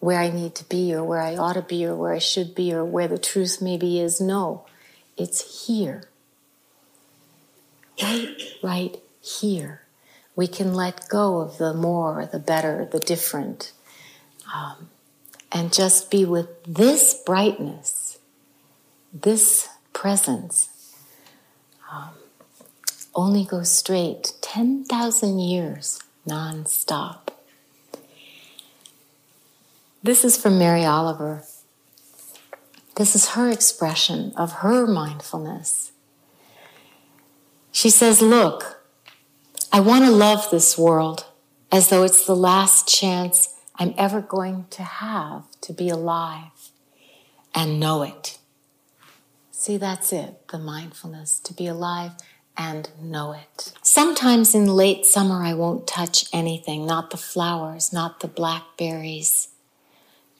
where 0.00 0.20
I 0.20 0.30
need 0.30 0.54
to 0.56 0.64
be 0.64 0.94
or 0.94 1.02
where 1.02 1.22
I 1.22 1.36
ought 1.36 1.54
to 1.54 1.62
be 1.62 1.86
or 1.86 1.96
where 1.96 2.12
I 2.12 2.18
should 2.18 2.54
be 2.54 2.72
or 2.72 2.84
where 2.84 3.08
the 3.08 3.18
truth 3.18 3.62
maybe 3.62 3.98
is. 3.98 4.20
No, 4.20 4.66
it's 5.16 5.66
here. 5.66 6.04
Right, 8.02 8.36
right 8.62 8.98
here 9.22 9.85
we 10.36 10.46
can 10.46 10.74
let 10.74 11.08
go 11.08 11.40
of 11.40 11.56
the 11.56 11.72
more, 11.72 12.28
the 12.30 12.38
better, 12.38 12.86
the 12.92 13.00
different, 13.00 13.72
um, 14.54 14.90
and 15.50 15.72
just 15.72 16.10
be 16.10 16.24
with 16.24 16.62
this 16.64 17.14
brightness, 17.24 18.18
this 19.12 19.68
presence. 19.94 20.94
Um, 21.90 22.10
only 23.14 23.44
go 23.44 23.62
straight 23.62 24.34
10,000 24.42 25.38
years 25.38 26.00
non-stop. 26.26 27.30
This 30.02 30.24
is 30.24 30.36
from 30.36 30.58
Mary 30.58 30.84
Oliver. 30.84 31.44
This 32.96 33.14
is 33.14 33.30
her 33.30 33.50
expression 33.50 34.32
of 34.36 34.52
her 34.54 34.86
mindfulness. 34.86 35.92
She 37.72 37.90
says, 37.90 38.20
Look, 38.20 38.80
I 39.76 39.80
want 39.80 40.06
to 40.06 40.10
love 40.10 40.50
this 40.50 40.78
world 40.78 41.26
as 41.70 41.90
though 41.90 42.02
it's 42.02 42.24
the 42.24 42.34
last 42.34 42.88
chance 42.88 43.54
I'm 43.74 43.92
ever 43.98 44.22
going 44.22 44.68
to 44.70 44.82
have 44.82 45.44
to 45.60 45.74
be 45.74 45.90
alive 45.90 46.70
and 47.54 47.78
know 47.78 48.02
it. 48.02 48.38
See, 49.50 49.76
that's 49.76 50.14
it, 50.14 50.48
the 50.48 50.58
mindfulness, 50.58 51.38
to 51.40 51.52
be 51.52 51.66
alive 51.66 52.12
and 52.56 52.88
know 53.02 53.32
it. 53.32 53.74
Sometimes 53.82 54.54
in 54.54 54.64
late 54.66 55.04
summer, 55.04 55.44
I 55.44 55.52
won't 55.52 55.86
touch 55.86 56.24
anything, 56.32 56.86
not 56.86 57.10
the 57.10 57.18
flowers, 57.18 57.92
not 57.92 58.20
the 58.20 58.28
blackberries 58.28 59.48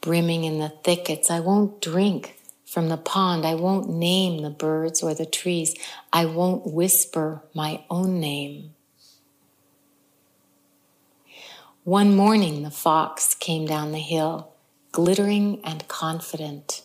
brimming 0.00 0.44
in 0.44 0.60
the 0.60 0.70
thickets. 0.82 1.30
I 1.30 1.40
won't 1.40 1.82
drink 1.82 2.40
from 2.64 2.88
the 2.88 2.96
pond. 2.96 3.44
I 3.44 3.54
won't 3.54 3.90
name 3.90 4.40
the 4.40 4.48
birds 4.48 5.02
or 5.02 5.12
the 5.12 5.26
trees. 5.26 5.74
I 6.10 6.24
won't 6.24 6.72
whisper 6.72 7.42
my 7.52 7.84
own 7.90 8.18
name. 8.18 8.70
One 11.86 12.16
morning, 12.16 12.64
the 12.64 12.72
fox 12.72 13.36
came 13.36 13.64
down 13.64 13.92
the 13.92 14.00
hill, 14.00 14.54
glittering 14.90 15.60
and 15.62 15.86
confident, 15.86 16.82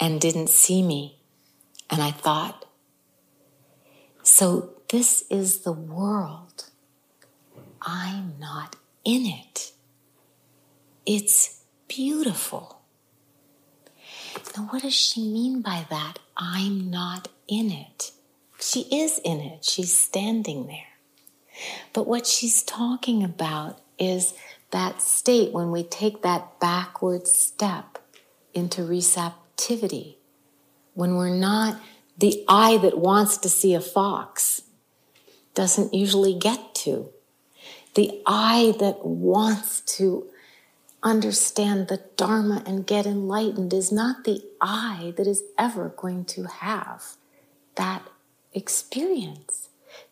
and 0.00 0.18
didn't 0.18 0.48
see 0.48 0.82
me. 0.82 1.18
And 1.90 2.00
I 2.00 2.12
thought, 2.12 2.64
so 4.22 4.70
this 4.88 5.24
is 5.28 5.58
the 5.58 5.74
world. 5.74 6.70
I'm 7.82 8.32
not 8.40 8.76
in 9.04 9.26
it. 9.26 9.72
It's 11.04 11.64
beautiful. 11.86 12.80
Now, 14.56 14.68
what 14.70 14.84
does 14.84 14.94
she 14.94 15.20
mean 15.20 15.60
by 15.60 15.86
that? 15.90 16.18
I'm 16.34 16.90
not 16.90 17.28
in 17.46 17.70
it. 17.70 18.12
She 18.58 18.88
is 18.90 19.20
in 19.22 19.40
it, 19.40 19.66
she's 19.66 19.94
standing 19.94 20.66
there. 20.66 20.96
But 21.92 22.06
what 22.06 22.26
she's 22.26 22.62
talking 22.62 23.22
about 23.22 23.82
is 23.98 24.34
that 24.70 25.00
state 25.02 25.52
when 25.52 25.70
we 25.70 25.82
take 25.82 26.22
that 26.22 26.60
backward 26.60 27.26
step 27.26 27.98
into 28.54 28.84
receptivity, 28.84 30.18
when 30.94 31.16
we're 31.16 31.34
not 31.34 31.80
the 32.16 32.44
eye 32.48 32.76
that 32.78 32.98
wants 32.98 33.36
to 33.38 33.48
see 33.48 33.74
a 33.74 33.80
fox, 33.80 34.62
doesn't 35.54 35.94
usually 35.94 36.34
get 36.34 36.74
to. 36.74 37.10
The 37.94 38.22
eye 38.26 38.74
that 38.78 39.04
wants 39.04 39.80
to 39.96 40.26
understand 41.02 41.88
the 41.88 42.02
Dharma 42.16 42.62
and 42.66 42.86
get 42.86 43.06
enlightened 43.06 43.72
is 43.72 43.92
not 43.92 44.24
the 44.24 44.42
eye 44.60 45.14
that 45.16 45.26
is 45.26 45.42
ever 45.56 45.88
going 45.96 46.24
to 46.26 46.44
have 46.44 47.16
that 47.76 48.02
experience. 48.52 49.67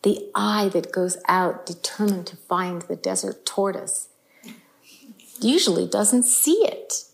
The 0.06 0.30
eye 0.36 0.68
that 0.68 0.92
goes 0.92 1.16
out 1.26 1.66
determined 1.66 2.28
to 2.28 2.36
find 2.36 2.82
the 2.82 2.94
desert 2.94 3.44
tortoise 3.44 4.06
usually 5.40 5.88
doesn't 5.88 6.22
see 6.22 6.64
it. 6.64 7.06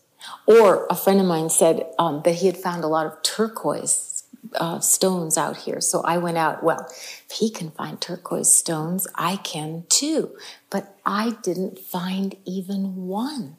Or 0.44 0.86
a 0.90 0.94
friend 0.94 1.18
of 1.18 1.24
mine 1.24 1.48
said 1.48 1.86
um, 1.98 2.20
that 2.26 2.34
he 2.34 2.48
had 2.48 2.58
found 2.58 2.84
a 2.84 2.88
lot 2.88 3.06
of 3.06 3.22
turquoise 3.22 4.24
uh, 4.56 4.80
stones 4.80 5.38
out 5.38 5.56
here. 5.56 5.80
So 5.80 6.02
I 6.02 6.18
went 6.18 6.36
out, 6.36 6.62
well, 6.62 6.86
if 6.90 7.38
he 7.38 7.48
can 7.48 7.70
find 7.70 7.98
turquoise 7.98 8.54
stones, 8.54 9.06
I 9.14 9.36
can 9.36 9.84
too. 9.88 10.36
But 10.68 10.94
I 11.06 11.38
didn't 11.42 11.78
find 11.78 12.36
even 12.44 13.06
one. 13.06 13.56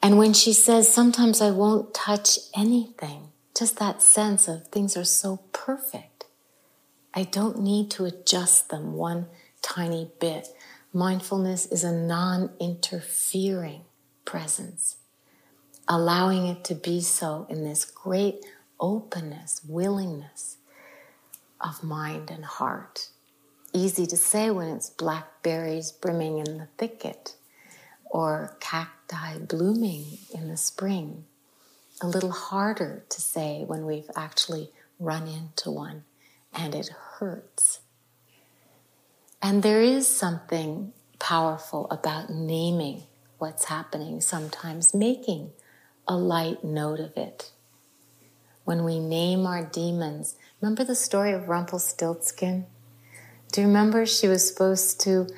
And 0.00 0.16
when 0.16 0.32
she 0.32 0.52
says, 0.52 0.94
sometimes 0.94 1.40
I 1.40 1.50
won't 1.50 1.92
touch 1.92 2.38
anything, 2.54 3.32
just 3.58 3.80
that 3.80 4.00
sense 4.00 4.46
of 4.46 4.68
things 4.68 4.96
are 4.96 5.04
so 5.04 5.40
perfect. 5.52 6.15
I 7.18 7.22
don't 7.22 7.60
need 7.60 7.90
to 7.92 8.04
adjust 8.04 8.68
them 8.68 8.92
one 8.92 9.28
tiny 9.62 10.10
bit. 10.20 10.48
Mindfulness 10.92 11.64
is 11.64 11.82
a 11.82 11.90
non 11.90 12.50
interfering 12.60 13.84
presence, 14.26 14.96
allowing 15.88 16.46
it 16.46 16.62
to 16.64 16.74
be 16.74 17.00
so 17.00 17.46
in 17.48 17.64
this 17.64 17.86
great 17.86 18.44
openness, 18.78 19.62
willingness 19.66 20.58
of 21.58 21.82
mind 21.82 22.30
and 22.30 22.44
heart. 22.44 23.08
Easy 23.72 24.04
to 24.06 24.16
say 24.18 24.50
when 24.50 24.68
it's 24.68 24.90
blackberries 24.90 25.92
brimming 25.92 26.36
in 26.36 26.58
the 26.58 26.68
thicket 26.76 27.34
or 28.04 28.58
cacti 28.60 29.38
blooming 29.38 30.18
in 30.34 30.48
the 30.48 30.56
spring. 30.58 31.24
A 32.02 32.06
little 32.06 32.30
harder 32.30 33.04
to 33.08 33.20
say 33.22 33.64
when 33.66 33.86
we've 33.86 34.10
actually 34.14 34.70
run 35.00 35.26
into 35.26 35.70
one 35.70 36.04
and 36.56 36.74
it 36.74 36.90
hurts. 37.18 37.80
And 39.40 39.62
there 39.62 39.82
is 39.82 40.08
something 40.08 40.92
powerful 41.18 41.86
about 41.90 42.30
naming 42.30 43.04
what's 43.38 43.66
happening, 43.66 44.20
sometimes 44.20 44.94
making 44.94 45.50
a 46.08 46.16
light 46.16 46.64
note 46.64 47.00
of 47.00 47.16
it. 47.16 47.50
When 48.64 48.84
we 48.84 48.98
name 48.98 49.46
our 49.46 49.64
demons, 49.64 50.36
remember 50.60 50.84
the 50.84 50.94
story 50.94 51.32
of 51.32 51.48
Rumpelstiltskin? 51.48 52.66
Do 53.52 53.60
you 53.60 53.66
remember 53.66 54.06
she 54.06 54.28
was 54.28 54.46
supposed 54.46 55.00
to 55.02 55.28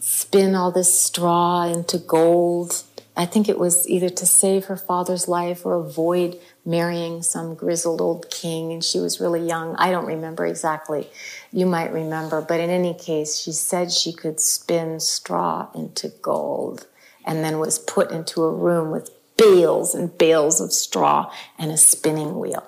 spin 0.00 0.54
all 0.54 0.72
this 0.72 1.00
straw 1.00 1.64
into 1.64 1.98
gold? 1.98 2.82
I 3.16 3.26
think 3.26 3.48
it 3.48 3.58
was 3.58 3.88
either 3.88 4.08
to 4.08 4.26
save 4.26 4.64
her 4.64 4.76
father's 4.76 5.28
life 5.28 5.64
or 5.64 5.74
avoid 5.74 6.40
marrying 6.64 7.22
some 7.22 7.54
grizzled 7.54 8.00
old 8.00 8.30
king, 8.30 8.72
and 8.72 8.82
she 8.82 8.98
was 8.98 9.20
really 9.20 9.46
young. 9.46 9.76
I 9.76 9.90
don't 9.90 10.06
remember 10.06 10.46
exactly. 10.46 11.08
You 11.52 11.66
might 11.66 11.92
remember. 11.92 12.40
But 12.40 12.60
in 12.60 12.70
any 12.70 12.94
case, 12.94 13.38
she 13.38 13.52
said 13.52 13.92
she 13.92 14.12
could 14.12 14.40
spin 14.40 15.00
straw 15.00 15.68
into 15.74 16.08
gold 16.08 16.86
and 17.24 17.44
then 17.44 17.58
was 17.58 17.78
put 17.78 18.10
into 18.10 18.42
a 18.42 18.52
room 18.52 18.90
with 18.90 19.10
bales 19.36 19.94
and 19.94 20.16
bales 20.16 20.60
of 20.60 20.72
straw 20.72 21.30
and 21.58 21.70
a 21.70 21.76
spinning 21.76 22.38
wheel. 22.38 22.64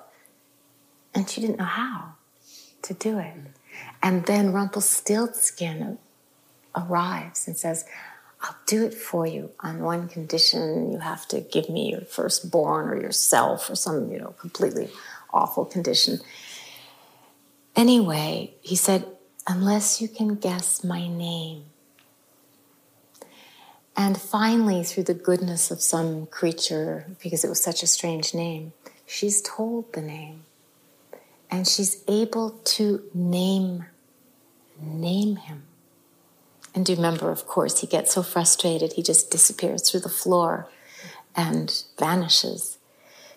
And 1.13 1.29
she 1.29 1.41
didn't 1.41 1.59
know 1.59 1.65
how 1.65 2.13
to 2.83 2.93
do 2.93 3.17
it. 3.19 3.33
And 4.01 4.25
then 4.25 4.51
Rumpelstiltskin 4.51 5.97
arrives 6.75 7.47
and 7.47 7.57
says, 7.57 7.85
I'll 8.47 8.55
do 8.65 8.85
it 8.85 8.93
for 8.93 9.27
you 9.27 9.51
on 9.59 9.79
one 9.81 10.07
condition. 10.07 10.91
You 10.91 10.99
have 10.99 11.27
to 11.27 11.41
give 11.41 11.69
me 11.69 11.91
your 11.91 12.01
firstborn 12.01 12.87
or 12.87 12.95
yourself 12.95 13.69
or 13.69 13.75
some, 13.75 14.09
you 14.09 14.19
know, 14.19 14.33
completely 14.39 14.89
awful 15.33 15.65
condition. 15.65 16.19
Anyway, 17.75 18.53
he 18.61 18.77
said, 18.77 19.05
unless 19.47 20.01
you 20.01 20.07
can 20.07 20.35
guess 20.35 20.81
my 20.81 21.07
name, 21.07 21.65
and 23.97 24.17
finally, 24.21 24.83
through 24.83 25.03
the 25.03 25.15
goodness 25.15 25.71
of 25.71 25.81
some 25.81 26.27
creature, 26.27 27.07
because 27.21 27.43
it 27.43 27.49
was 27.49 27.61
such 27.61 27.81
a 27.81 27.87
strange 27.87 28.33
name, 28.33 28.73
she's 29.07 29.41
told 29.41 29.91
the 29.93 30.01
name. 30.01 30.43
And 31.49 31.67
she's 31.67 32.03
able 32.07 32.51
to 32.51 33.03
name, 33.13 33.85
name 34.79 35.37
him. 35.37 35.66
And 36.77 36.85
do 36.85 36.93
remember, 36.93 37.31
of 37.31 37.47
course, 37.47 37.81
he 37.81 37.87
gets 37.87 38.13
so 38.13 38.21
frustrated, 38.21 38.93
he 38.93 39.01
just 39.01 39.31
disappears 39.31 39.89
through 39.89 40.01
the 40.01 40.09
floor 40.09 40.69
and 41.35 41.73
vanishes. 41.97 42.77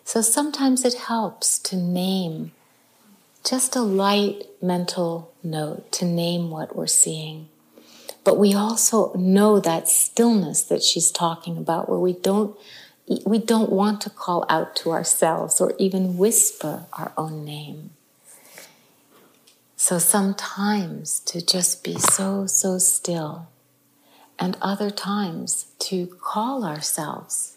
So 0.05 0.20
sometimes 0.20 0.84
it 0.84 0.93
helps 0.93 1.59
to 1.61 1.74
name 1.74 2.53
just 3.43 3.74
a 3.74 3.80
light 3.80 4.43
mental 4.61 5.32
note, 5.43 5.91
to 5.93 6.05
name 6.05 6.51
what 6.51 6.76
we're 6.76 6.86
seeing. 6.86 7.49
But 8.24 8.36
we 8.36 8.53
also 8.53 9.14
know 9.14 9.59
that 9.59 9.88
stillness 9.88 10.62
that 10.64 10.82
she's 10.82 11.11
talking 11.11 11.57
about 11.57 11.88
where 11.88 11.99
we 11.99 12.12
don't 12.12 12.55
we 13.24 13.38
don't 13.38 13.72
want 13.72 14.03
to 14.03 14.11
call 14.11 14.45
out 14.51 14.76
to 14.76 14.91
ourselves 14.91 15.62
or 15.62 15.72
even 15.78 16.18
whisper 16.18 16.84
our 16.93 17.12
own 17.16 17.47
name. 17.47 17.91
So 19.83 19.99
sometimes 19.99 21.20
to 21.20 21.41
just 21.41 21.83
be 21.83 21.99
so, 21.99 22.45
so 22.45 22.76
still, 22.76 23.49
and 24.39 24.59
other 24.61 24.91
times 24.91 25.68
to 25.78 26.07
call 26.07 26.64
ourselves 26.64 27.57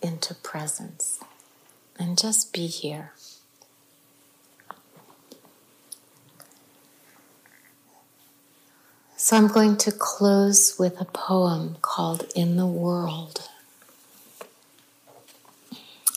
into 0.00 0.34
presence 0.34 1.20
and 1.98 2.16
just 2.18 2.50
be 2.50 2.66
here. 2.66 3.12
So 9.18 9.36
I'm 9.36 9.48
going 9.48 9.76
to 9.76 9.92
close 9.92 10.78
with 10.78 10.98
a 10.98 11.04
poem 11.04 11.76
called 11.82 12.24
In 12.34 12.56
the 12.56 12.66
World 12.66 13.50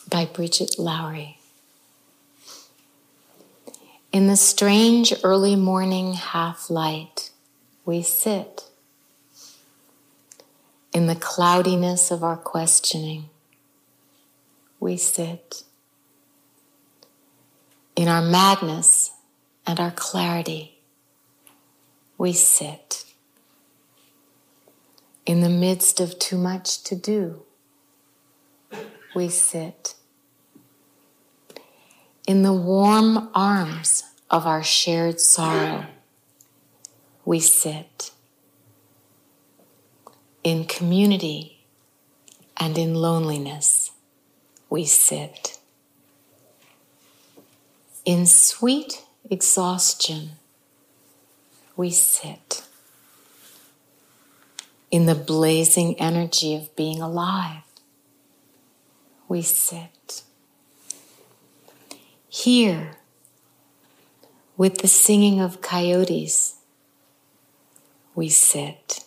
by 0.08 0.24
Bridget 0.24 0.78
Lowry. 0.78 1.35
In 4.16 4.28
the 4.28 4.36
strange 4.38 5.12
early 5.22 5.56
morning 5.56 6.14
half 6.14 6.70
light, 6.70 7.32
we 7.84 8.00
sit. 8.00 8.64
In 10.94 11.06
the 11.06 11.14
cloudiness 11.14 12.10
of 12.10 12.24
our 12.24 12.38
questioning, 12.38 13.28
we 14.80 14.96
sit. 14.96 15.64
In 17.94 18.08
our 18.08 18.22
madness 18.22 19.10
and 19.66 19.78
our 19.78 19.90
clarity, 19.90 20.78
we 22.16 22.32
sit. 22.32 23.04
In 25.26 25.42
the 25.42 25.50
midst 25.50 26.00
of 26.00 26.18
too 26.18 26.38
much 26.38 26.82
to 26.84 26.96
do, 26.96 27.42
we 29.14 29.28
sit. 29.28 29.94
In 32.26 32.42
the 32.42 32.52
warm 32.52 33.28
arms 33.34 34.02
of 34.28 34.46
our 34.46 34.64
shared 34.64 35.20
sorrow, 35.20 35.86
we 37.24 37.38
sit. 37.38 38.10
In 40.42 40.64
community 40.64 41.64
and 42.56 42.76
in 42.76 42.96
loneliness, 42.96 43.92
we 44.68 44.84
sit. 44.84 45.60
In 48.04 48.26
sweet 48.26 49.04
exhaustion, 49.30 50.30
we 51.76 51.90
sit 51.90 52.64
in 54.90 55.06
the 55.06 55.14
blazing 55.14 55.98
energy 56.00 56.56
of 56.56 56.74
being 56.74 57.00
alive. 57.00 57.62
We 59.28 59.42
sit 59.42 60.22
here 62.36 62.90
with 64.58 64.78
the 64.78 64.88
singing 64.88 65.40
of 65.40 65.62
coyotes. 65.62 66.56
We 68.14 68.28
sit 68.28 69.04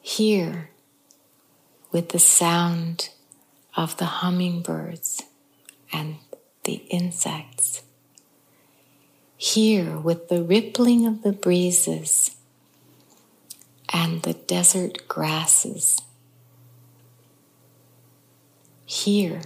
here 0.00 0.70
with 1.90 2.10
the 2.10 2.20
sound 2.20 3.08
of 3.76 3.96
the 3.96 4.22
hummingbirds 4.22 5.22
and 5.92 6.18
the 6.62 6.84
insects. 6.88 7.82
Here 9.36 9.98
with 9.98 10.28
the 10.28 10.44
rippling 10.44 11.04
of 11.04 11.22
the 11.22 11.32
breezes 11.32 12.36
and 13.92 14.22
the 14.22 14.34
desert 14.34 15.08
grasses. 15.08 16.00
Here 18.86 19.42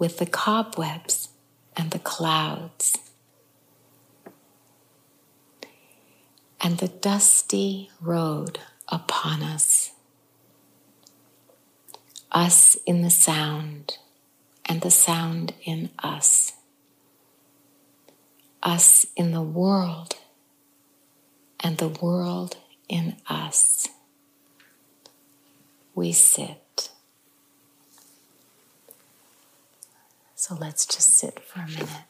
with 0.00 0.16
the 0.16 0.26
cobwebs 0.26 1.28
and 1.76 1.90
the 1.90 1.98
clouds. 1.98 2.98
And 6.60 6.78
the 6.78 6.88
dusty 6.88 7.90
road 8.00 8.58
upon 8.88 9.42
us. 9.42 9.92
Us 12.32 12.76
in 12.86 13.02
the 13.02 13.10
sound 13.10 13.98
and 14.64 14.80
the 14.80 14.90
sound 14.90 15.52
in 15.64 15.90
us. 16.02 16.54
Us 18.62 19.06
in 19.16 19.32
the 19.32 19.42
world 19.42 20.16
and 21.60 21.76
the 21.76 21.88
world 21.88 22.56
in 22.88 23.16
us. 23.28 23.88
We 25.94 26.12
sit. 26.12 26.69
So 30.40 30.54
let's 30.54 30.86
just 30.86 31.18
sit 31.18 31.38
for 31.38 31.60
a 31.60 31.66
minute. 31.66 32.09